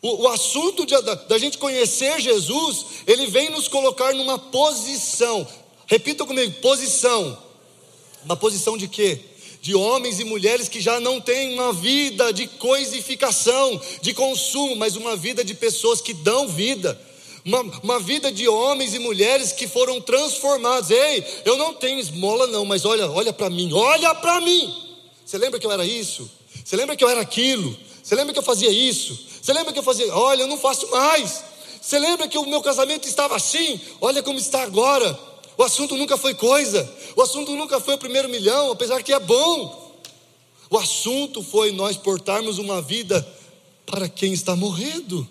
[0.00, 5.46] O, o assunto de, da, da gente conhecer Jesus, ele vem nos colocar numa posição.
[5.86, 7.36] Repita comigo: posição.
[8.24, 9.20] Uma posição de quê?
[9.60, 14.94] De homens e mulheres que já não têm uma vida de coisificação, de consumo, mas
[14.94, 17.00] uma vida de pessoas que dão vida.
[17.44, 20.90] Uma, uma, vida de homens e mulheres que foram transformados.
[20.90, 24.72] Ei, eu não tenho esmola, não, mas olha, olha para mim, olha para mim.
[25.24, 26.30] Você lembra que eu era isso?
[26.62, 27.76] Você lembra que eu era aquilo?
[28.02, 29.27] Você lembra que eu fazia isso?
[29.40, 30.14] Você lembra que eu fazia?
[30.14, 31.44] Olha, eu não faço mais.
[31.80, 33.80] Você lembra que o meu casamento estava assim?
[34.00, 35.18] Olha como está agora.
[35.56, 36.88] O assunto nunca foi coisa.
[37.16, 39.88] O assunto nunca foi o primeiro milhão, apesar que é bom.
[40.70, 43.26] O assunto foi nós portarmos uma vida
[43.86, 45.28] para quem está morrendo.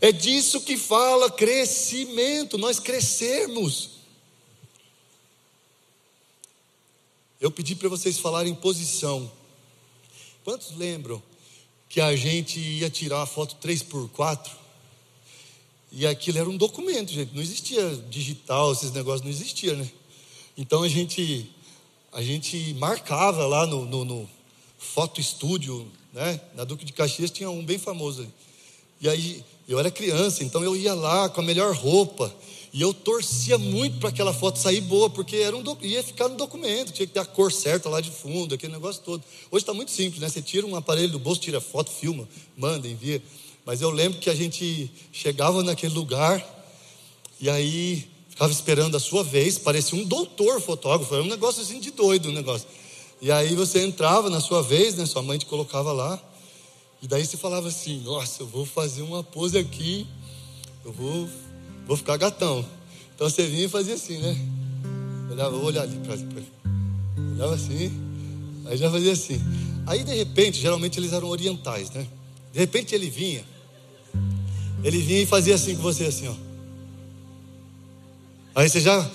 [0.00, 3.90] É disso que fala crescimento, nós crescermos.
[7.40, 9.30] Eu pedi para vocês falarem posição.
[10.44, 11.22] Quantos lembram
[11.94, 14.50] que a gente ia tirar a foto 3x4?
[15.92, 17.32] E aquilo era um documento, gente.
[17.32, 19.88] Não existia digital, esses negócios não existiam, né?
[20.58, 21.48] Então a gente,
[22.12, 24.30] a gente marcava lá no, no, no
[24.76, 26.40] foto estúdio, né?
[26.56, 28.26] Na Duque de Caxias tinha um bem famoso.
[29.00, 32.34] E aí eu era criança, então eu ia lá com a melhor roupa.
[32.74, 36.34] E eu torcia muito para aquela foto sair boa, porque era um, ia ficar no
[36.34, 39.22] documento, tinha que ter a cor certa lá de fundo, aquele negócio todo.
[39.48, 40.28] Hoje está muito simples, né?
[40.28, 43.22] Você tira um aparelho do bolso, tira foto, filma, manda, envia.
[43.64, 46.44] Mas eu lembro que a gente chegava naquele lugar
[47.40, 51.78] e aí ficava esperando a sua vez, parecia um doutor fotógrafo, era um negócio assim
[51.78, 52.66] de doido, um negócio.
[53.22, 55.06] E aí você entrava na sua vez, né?
[55.06, 56.20] Sua mãe te colocava lá.
[57.00, 60.08] E daí você falava assim: Nossa, eu vou fazer uma pose aqui,
[60.84, 61.28] eu vou,
[61.86, 62.64] vou ficar gatão.
[63.14, 64.36] Então você vinha e fazia assim, né?
[65.30, 66.48] Olhava, vou olhar ali para ele.
[67.34, 67.92] Olhava assim,
[68.66, 69.40] aí já fazia assim.
[69.86, 72.06] Aí de repente, geralmente eles eram orientais, né?
[72.52, 73.44] De repente ele vinha,
[74.82, 76.34] ele vinha e fazia assim com você, assim, ó.
[78.54, 79.10] Aí você já,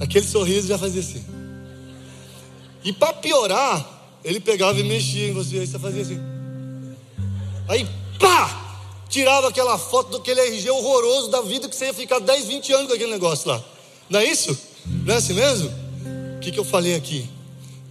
[0.00, 1.24] aquele sorriso já fazia assim.
[2.84, 6.18] E para piorar, ele pegava e mexia em você, aí você fazia assim.
[7.68, 8.61] Aí, pá!
[9.12, 12.86] Tirava aquela foto daquele RG horroroso da vida que você ia ficar 10, 20 anos
[12.86, 13.62] com aquele negócio lá.
[14.08, 14.56] Não é isso?
[15.04, 15.70] Não é assim mesmo?
[16.36, 17.28] O que, que eu falei aqui?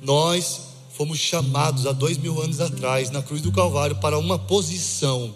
[0.01, 0.61] Nós
[0.97, 5.31] fomos chamados há dois mil anos atrás, na cruz do Calvário, para uma posição.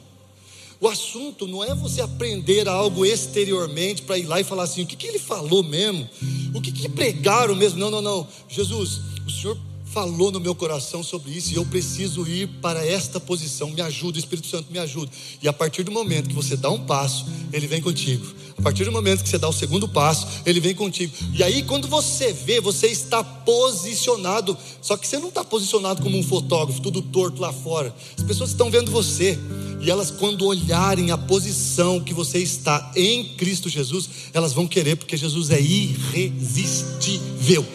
[0.82, 4.88] O assunto não é você aprender algo exteriormente para ir lá e falar assim: o
[4.88, 6.10] que, que ele falou mesmo?
[6.56, 7.78] O que, que pregaram mesmo?
[7.78, 8.28] Não, não, não.
[8.50, 9.56] Jesus, o Senhor
[9.96, 13.72] falou no meu coração sobre isso e eu preciso ir para esta posição.
[13.72, 15.10] Me ajuda, Espírito Santo, me ajuda.
[15.42, 18.26] E a partir do momento que você dá um passo, ele vem contigo.
[18.58, 21.14] A partir do momento que você dá o segundo passo, ele vem contigo.
[21.34, 24.58] E aí, quando você vê, você está posicionado.
[24.82, 27.96] Só que você não está posicionado como um fotógrafo, tudo torto lá fora.
[28.18, 29.40] As pessoas estão vendo você.
[29.80, 34.98] E elas, quando olharem a posição que você está em Cristo Jesus, elas vão querer,
[34.98, 37.66] porque Jesus é irresistível.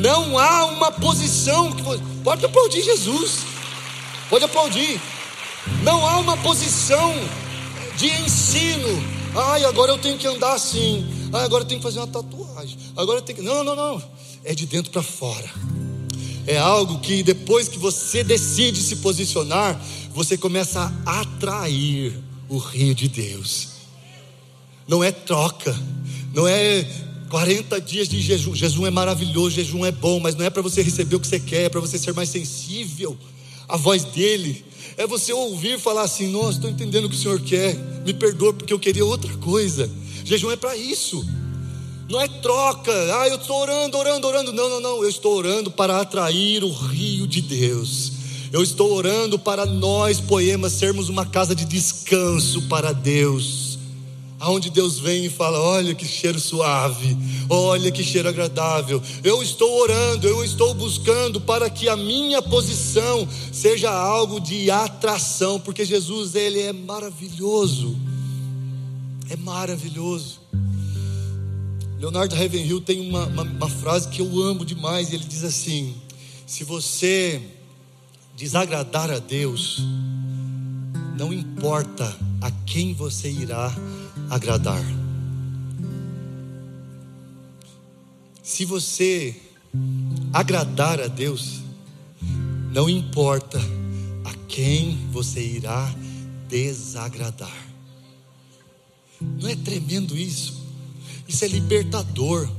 [0.00, 2.02] Não há uma posição que você...
[2.22, 3.40] pode aplaudir Jesus.
[4.28, 5.00] Pode aplaudir.
[5.82, 7.14] Não há uma posição
[7.96, 9.02] de ensino.
[9.34, 11.06] Ai, agora eu tenho que andar assim.
[11.32, 12.78] Ai, agora eu tenho que fazer uma tatuagem.
[12.96, 13.44] Agora eu tenho que.
[13.44, 14.02] Não, não, não.
[14.44, 15.50] É de dentro para fora.
[16.46, 19.80] É algo que depois que você decide se posicionar,
[20.12, 22.12] você começa a atrair
[22.48, 23.68] o rio de Deus.
[24.86, 25.74] Não é troca,
[26.34, 26.86] não é
[27.34, 28.54] 40 dias de jejum.
[28.54, 31.40] Jejum é maravilhoso, jejum é bom, mas não é para você receber o que você
[31.40, 33.18] quer, é para você ser mais sensível
[33.68, 34.64] à voz dele.
[34.96, 37.74] É você ouvir falar assim: Nossa, estou entendendo o que o Senhor quer,
[38.06, 39.90] me perdoa porque eu queria outra coisa.
[40.24, 41.26] Jejum é para isso.
[42.08, 44.52] Não é troca, ah, eu estou orando, orando, orando.
[44.52, 45.02] Não, não, não.
[45.02, 48.12] Eu estou orando para atrair o rio de Deus.
[48.52, 53.73] Eu estou orando para nós, poemas, sermos uma casa de descanso para Deus
[54.44, 57.16] aonde Deus vem e fala: Olha que cheiro suave,
[57.48, 59.02] olha que cheiro agradável.
[59.22, 65.58] Eu estou orando, eu estou buscando para que a minha posição seja algo de atração,
[65.58, 67.96] porque Jesus, Ele é maravilhoso,
[69.30, 70.40] é maravilhoso.
[71.98, 75.94] Leonardo Ravenhill tem uma, uma, uma frase que eu amo demais, ele diz assim:
[76.46, 77.40] Se você
[78.36, 79.80] desagradar a Deus,
[81.16, 83.74] não importa a quem você irá
[84.34, 84.84] agradar.
[88.42, 89.36] Se você
[90.32, 91.60] agradar a Deus,
[92.72, 93.60] não importa
[94.24, 95.94] a quem você irá
[96.48, 97.68] desagradar.
[99.20, 100.64] Não é tremendo isso?
[101.28, 102.50] Isso é libertador.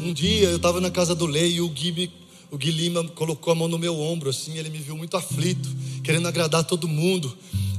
[0.00, 2.10] Um dia eu estava na casa do Lei e o Gui,
[2.50, 5.68] o Gui Lima colocou a mão no meu ombro, assim, ele me viu muito aflito,
[6.02, 7.32] querendo agradar todo mundo.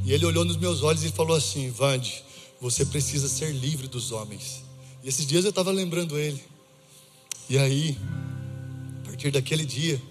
[0.05, 2.23] E ele olhou nos meus olhos e falou assim: Vande,
[2.59, 4.63] você precisa ser livre dos homens.
[5.03, 6.43] E esses dias eu estava lembrando ele.
[7.49, 7.97] E aí,
[9.01, 10.01] a partir daquele dia,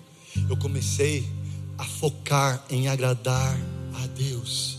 [0.49, 1.27] eu comecei
[1.77, 3.59] a focar em agradar
[3.95, 4.79] a Deus.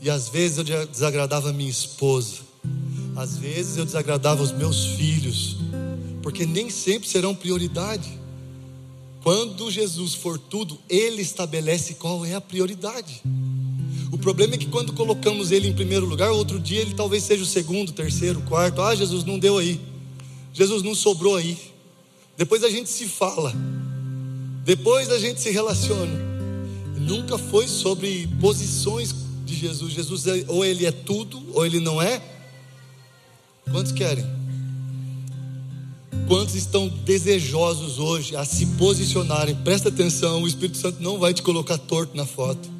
[0.00, 2.42] E às vezes eu desagradava minha esposa,
[3.16, 5.56] às vezes eu desagradava os meus filhos,
[6.22, 8.16] porque nem sempre serão prioridade.
[9.22, 13.20] Quando Jesus for tudo, Ele estabelece qual é a prioridade.
[14.10, 17.42] O problema é que quando colocamos ele em primeiro lugar, outro dia ele talvez seja
[17.42, 18.80] o segundo, terceiro, quarto.
[18.80, 19.80] Ah, Jesus não deu aí.
[20.52, 21.58] Jesus não sobrou aí.
[22.36, 23.52] Depois a gente se fala.
[24.64, 26.18] Depois a gente se relaciona.
[26.96, 29.92] Nunca foi sobre posições de Jesus.
[29.92, 32.22] Jesus é, ou ele é tudo ou ele não é.
[33.70, 34.24] Quantos querem?
[36.26, 39.54] Quantos estão desejosos hoje a se posicionarem?
[39.56, 42.77] Presta atenção, o Espírito Santo não vai te colocar torto na foto.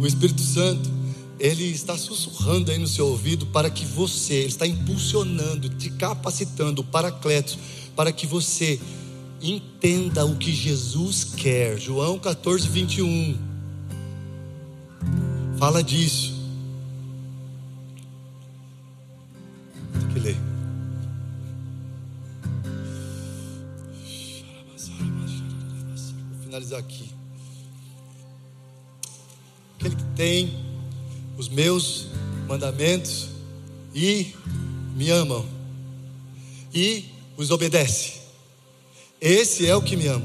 [0.00, 0.90] O Espírito Santo,
[1.38, 6.82] ele está sussurrando aí no seu ouvido para que você, ele está impulsionando, te capacitando,
[6.82, 7.58] o paracletos,
[7.96, 8.80] para que você
[9.42, 11.78] entenda o que Jesus quer.
[11.78, 13.36] João 14, 21.
[15.58, 16.34] Fala disso.
[19.92, 20.36] Tem que ler.
[26.30, 27.23] Vou finalizar aqui.
[29.84, 30.54] Aquele que tem
[31.36, 32.06] os meus
[32.48, 33.28] mandamentos
[33.94, 34.32] e
[34.96, 35.44] me amam
[36.72, 37.04] e
[37.36, 38.14] os obedece.
[39.20, 40.24] Esse é o que me ama.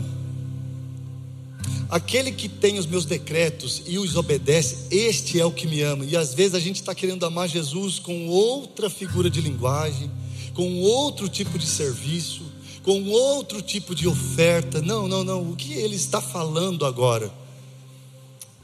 [1.89, 6.05] Aquele que tem os meus decretos e os obedece, este é o que me ama.
[6.05, 10.10] E às vezes a gente está querendo amar Jesus com outra figura de linguagem,
[10.53, 12.45] com outro tipo de serviço,
[12.82, 14.82] com outro tipo de oferta.
[14.82, 15.51] Não, não, não.
[15.51, 17.38] O que ele está falando agora?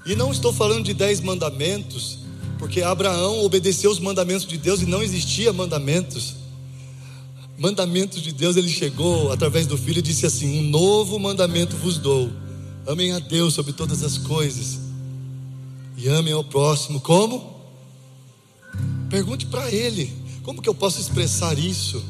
[0.05, 2.19] E não estou falando de dez mandamentos,
[2.59, 6.35] porque Abraão obedeceu os mandamentos de Deus e não existia mandamentos
[7.57, 11.97] mandamentos de Deus, ele chegou através do filho e disse assim: Um novo mandamento vos
[11.97, 12.29] dou.
[12.85, 14.79] Amem a Deus sobre todas as coisas
[15.97, 16.99] e amem ao próximo.
[16.99, 17.55] Como?
[19.09, 20.11] Pergunte para ele:
[20.43, 22.03] Como que eu posso expressar isso?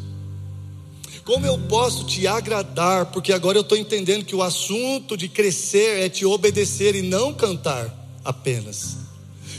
[1.25, 3.07] Como eu posso te agradar?
[3.07, 7.33] Porque agora eu estou entendendo que o assunto de crescer é te obedecer e não
[7.33, 7.91] cantar
[8.23, 8.97] apenas,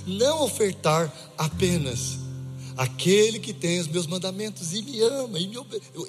[0.06, 2.26] não ofertar apenas
[2.76, 5.48] Aquele que tem os meus mandamentos e me ama e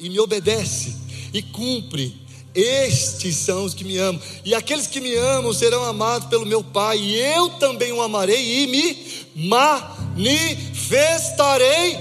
[0.09, 0.93] me, obedece
[1.33, 2.13] e cumpre,
[2.53, 4.21] estes são os que me amam.
[4.43, 8.63] E aqueles que me amam serão amados pelo meu Pai, e eu também o amarei
[8.63, 8.97] e me
[10.15, 11.97] manifestarei.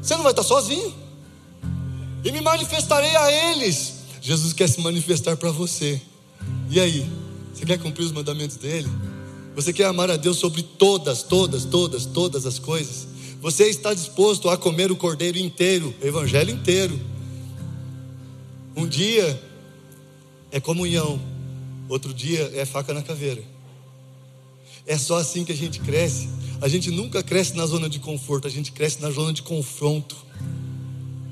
[0.00, 0.99] Você não vai estar sozinho.
[2.24, 3.94] E me manifestarei a eles.
[4.20, 6.00] Jesus quer se manifestar para você.
[6.68, 7.08] E aí?
[7.54, 8.88] Você quer cumprir os mandamentos dele?
[9.54, 13.08] Você quer amar a Deus sobre todas, todas, todas, todas as coisas?
[13.40, 17.00] Você está disposto a comer o cordeiro inteiro, o evangelho inteiro.
[18.76, 19.42] Um dia
[20.52, 21.20] é comunhão,
[21.88, 23.42] outro dia é faca na caveira.
[24.86, 26.28] É só assim que a gente cresce.
[26.60, 30.16] A gente nunca cresce na zona de conforto, a gente cresce na zona de confronto.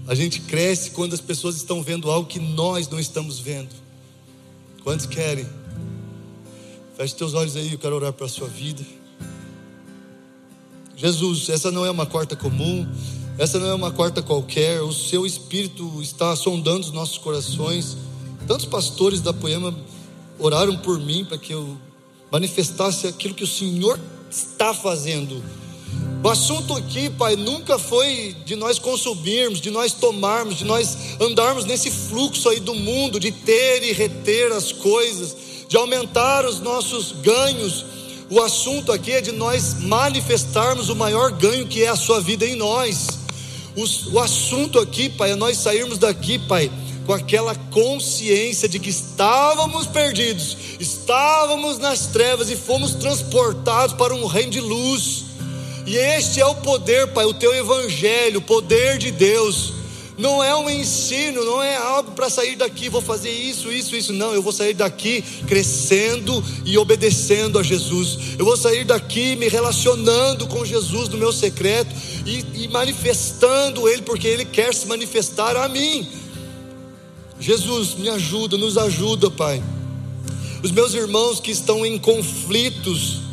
[0.08, 3.68] A gente cresce quando as pessoas estão vendo algo que nós não estamos vendo.
[4.82, 5.46] Quantos querem?
[6.96, 8.82] Feche teus olhos aí, eu quero orar para a sua vida.
[10.96, 12.88] Jesus, essa não é uma quarta comum,
[13.36, 17.94] essa não é uma quarta qualquer, o seu espírito está sondando os nossos corações.
[18.46, 19.78] Tantos pastores da Poema
[20.38, 21.76] oraram por mim para que eu
[22.32, 24.00] manifestasse aquilo que o Senhor
[24.30, 25.44] está fazendo.
[26.22, 31.64] O assunto aqui, Pai, nunca foi de nós consumirmos, de nós tomarmos, de nós andarmos
[31.64, 35.36] nesse fluxo aí do mundo, de ter e reter as coisas,
[35.68, 37.84] de aumentar os nossos ganhos
[38.30, 42.44] o assunto aqui é de nós manifestarmos o maior ganho que é a sua vida
[42.44, 43.06] em nós.
[43.74, 46.70] O, o assunto aqui, Pai, é nós sairmos daqui, Pai,
[47.06, 54.26] com aquela consciência de que estávamos perdidos, estávamos nas trevas e fomos transportados para um
[54.26, 55.24] reino de luz.
[55.88, 59.72] E este é o poder, Pai, o teu evangelho, o poder de Deus
[60.18, 64.12] não é um ensino, não é algo para sair daqui, vou fazer isso, isso, isso.
[64.12, 68.36] Não, eu vou sair daqui crescendo e obedecendo a Jesus.
[68.38, 71.94] Eu vou sair daqui me relacionando com Jesus no meu secreto
[72.26, 76.06] e, e manifestando Ele, porque Ele quer se manifestar a mim.
[77.40, 79.62] Jesus, me ajuda, nos ajuda, Pai.
[80.62, 83.27] Os meus irmãos que estão em conflitos,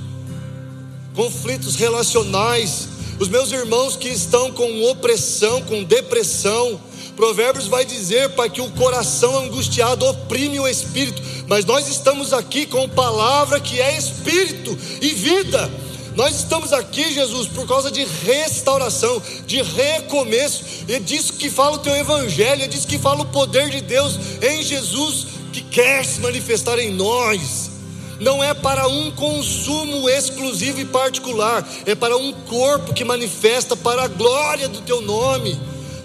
[1.16, 2.89] conflitos relacionais,
[3.20, 6.80] os meus irmãos que estão com opressão, com depressão,
[7.16, 12.66] Provérbios vai dizer para que o coração angustiado oprime o espírito, mas nós estamos aqui
[12.66, 15.72] com palavra que é espírito e vida.
[16.13, 20.63] Nós estamos aqui, Jesus, por causa de restauração, de recomeço.
[20.88, 24.18] É disso que fala o teu evangelho, é disso que fala o poder de Deus
[24.41, 27.74] em Jesus que quer se manifestar em nós
[28.20, 34.03] não é para um consumo exclusivo e particular, é para um corpo que manifesta para
[34.03, 35.59] a glória do teu nome.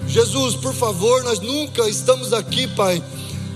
[0.07, 3.01] Jesus, por favor, nós nunca estamos aqui, Pai,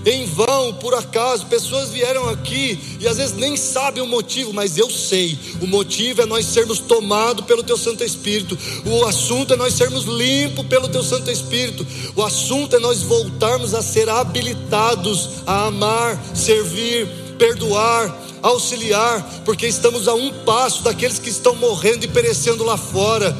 [0.05, 1.47] em vão, por acaso.
[1.47, 5.37] Pessoas vieram aqui e às vezes nem sabem o motivo, mas eu sei.
[5.61, 8.57] O motivo é nós sermos tomados pelo Teu Santo Espírito.
[8.85, 11.85] O assunto é nós sermos limpos pelo Teu Santo Espírito.
[12.15, 20.07] O assunto é nós voltarmos a ser habilitados a amar, servir, perdoar, auxiliar, porque estamos
[20.07, 23.35] a um passo daqueles que estão morrendo e perecendo lá fora.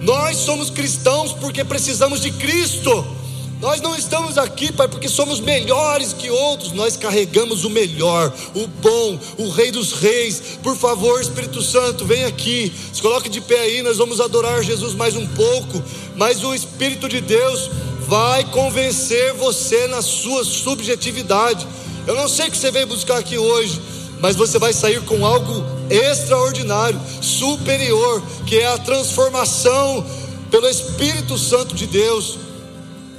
[0.00, 3.22] Nós somos cristãos porque precisamos de Cristo.
[3.62, 8.66] Nós não estamos aqui, Pai, porque somos melhores que outros, nós carregamos o melhor, o
[8.66, 10.58] bom, o Rei dos Reis.
[10.60, 14.94] Por favor, Espírito Santo, vem aqui, se coloque de pé aí, nós vamos adorar Jesus
[14.94, 15.80] mais um pouco,
[16.16, 17.70] mas o Espírito de Deus
[18.08, 21.64] vai convencer você na sua subjetividade.
[22.06, 23.80] Eu não sei o que você veio buscar aqui hoje,
[24.20, 30.04] mas você vai sair com algo extraordinário, superior, que é a transformação
[30.50, 32.38] pelo Espírito Santo de Deus.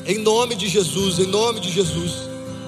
[0.06, 2.33] Em nome de Jesus, em nome de Jesus.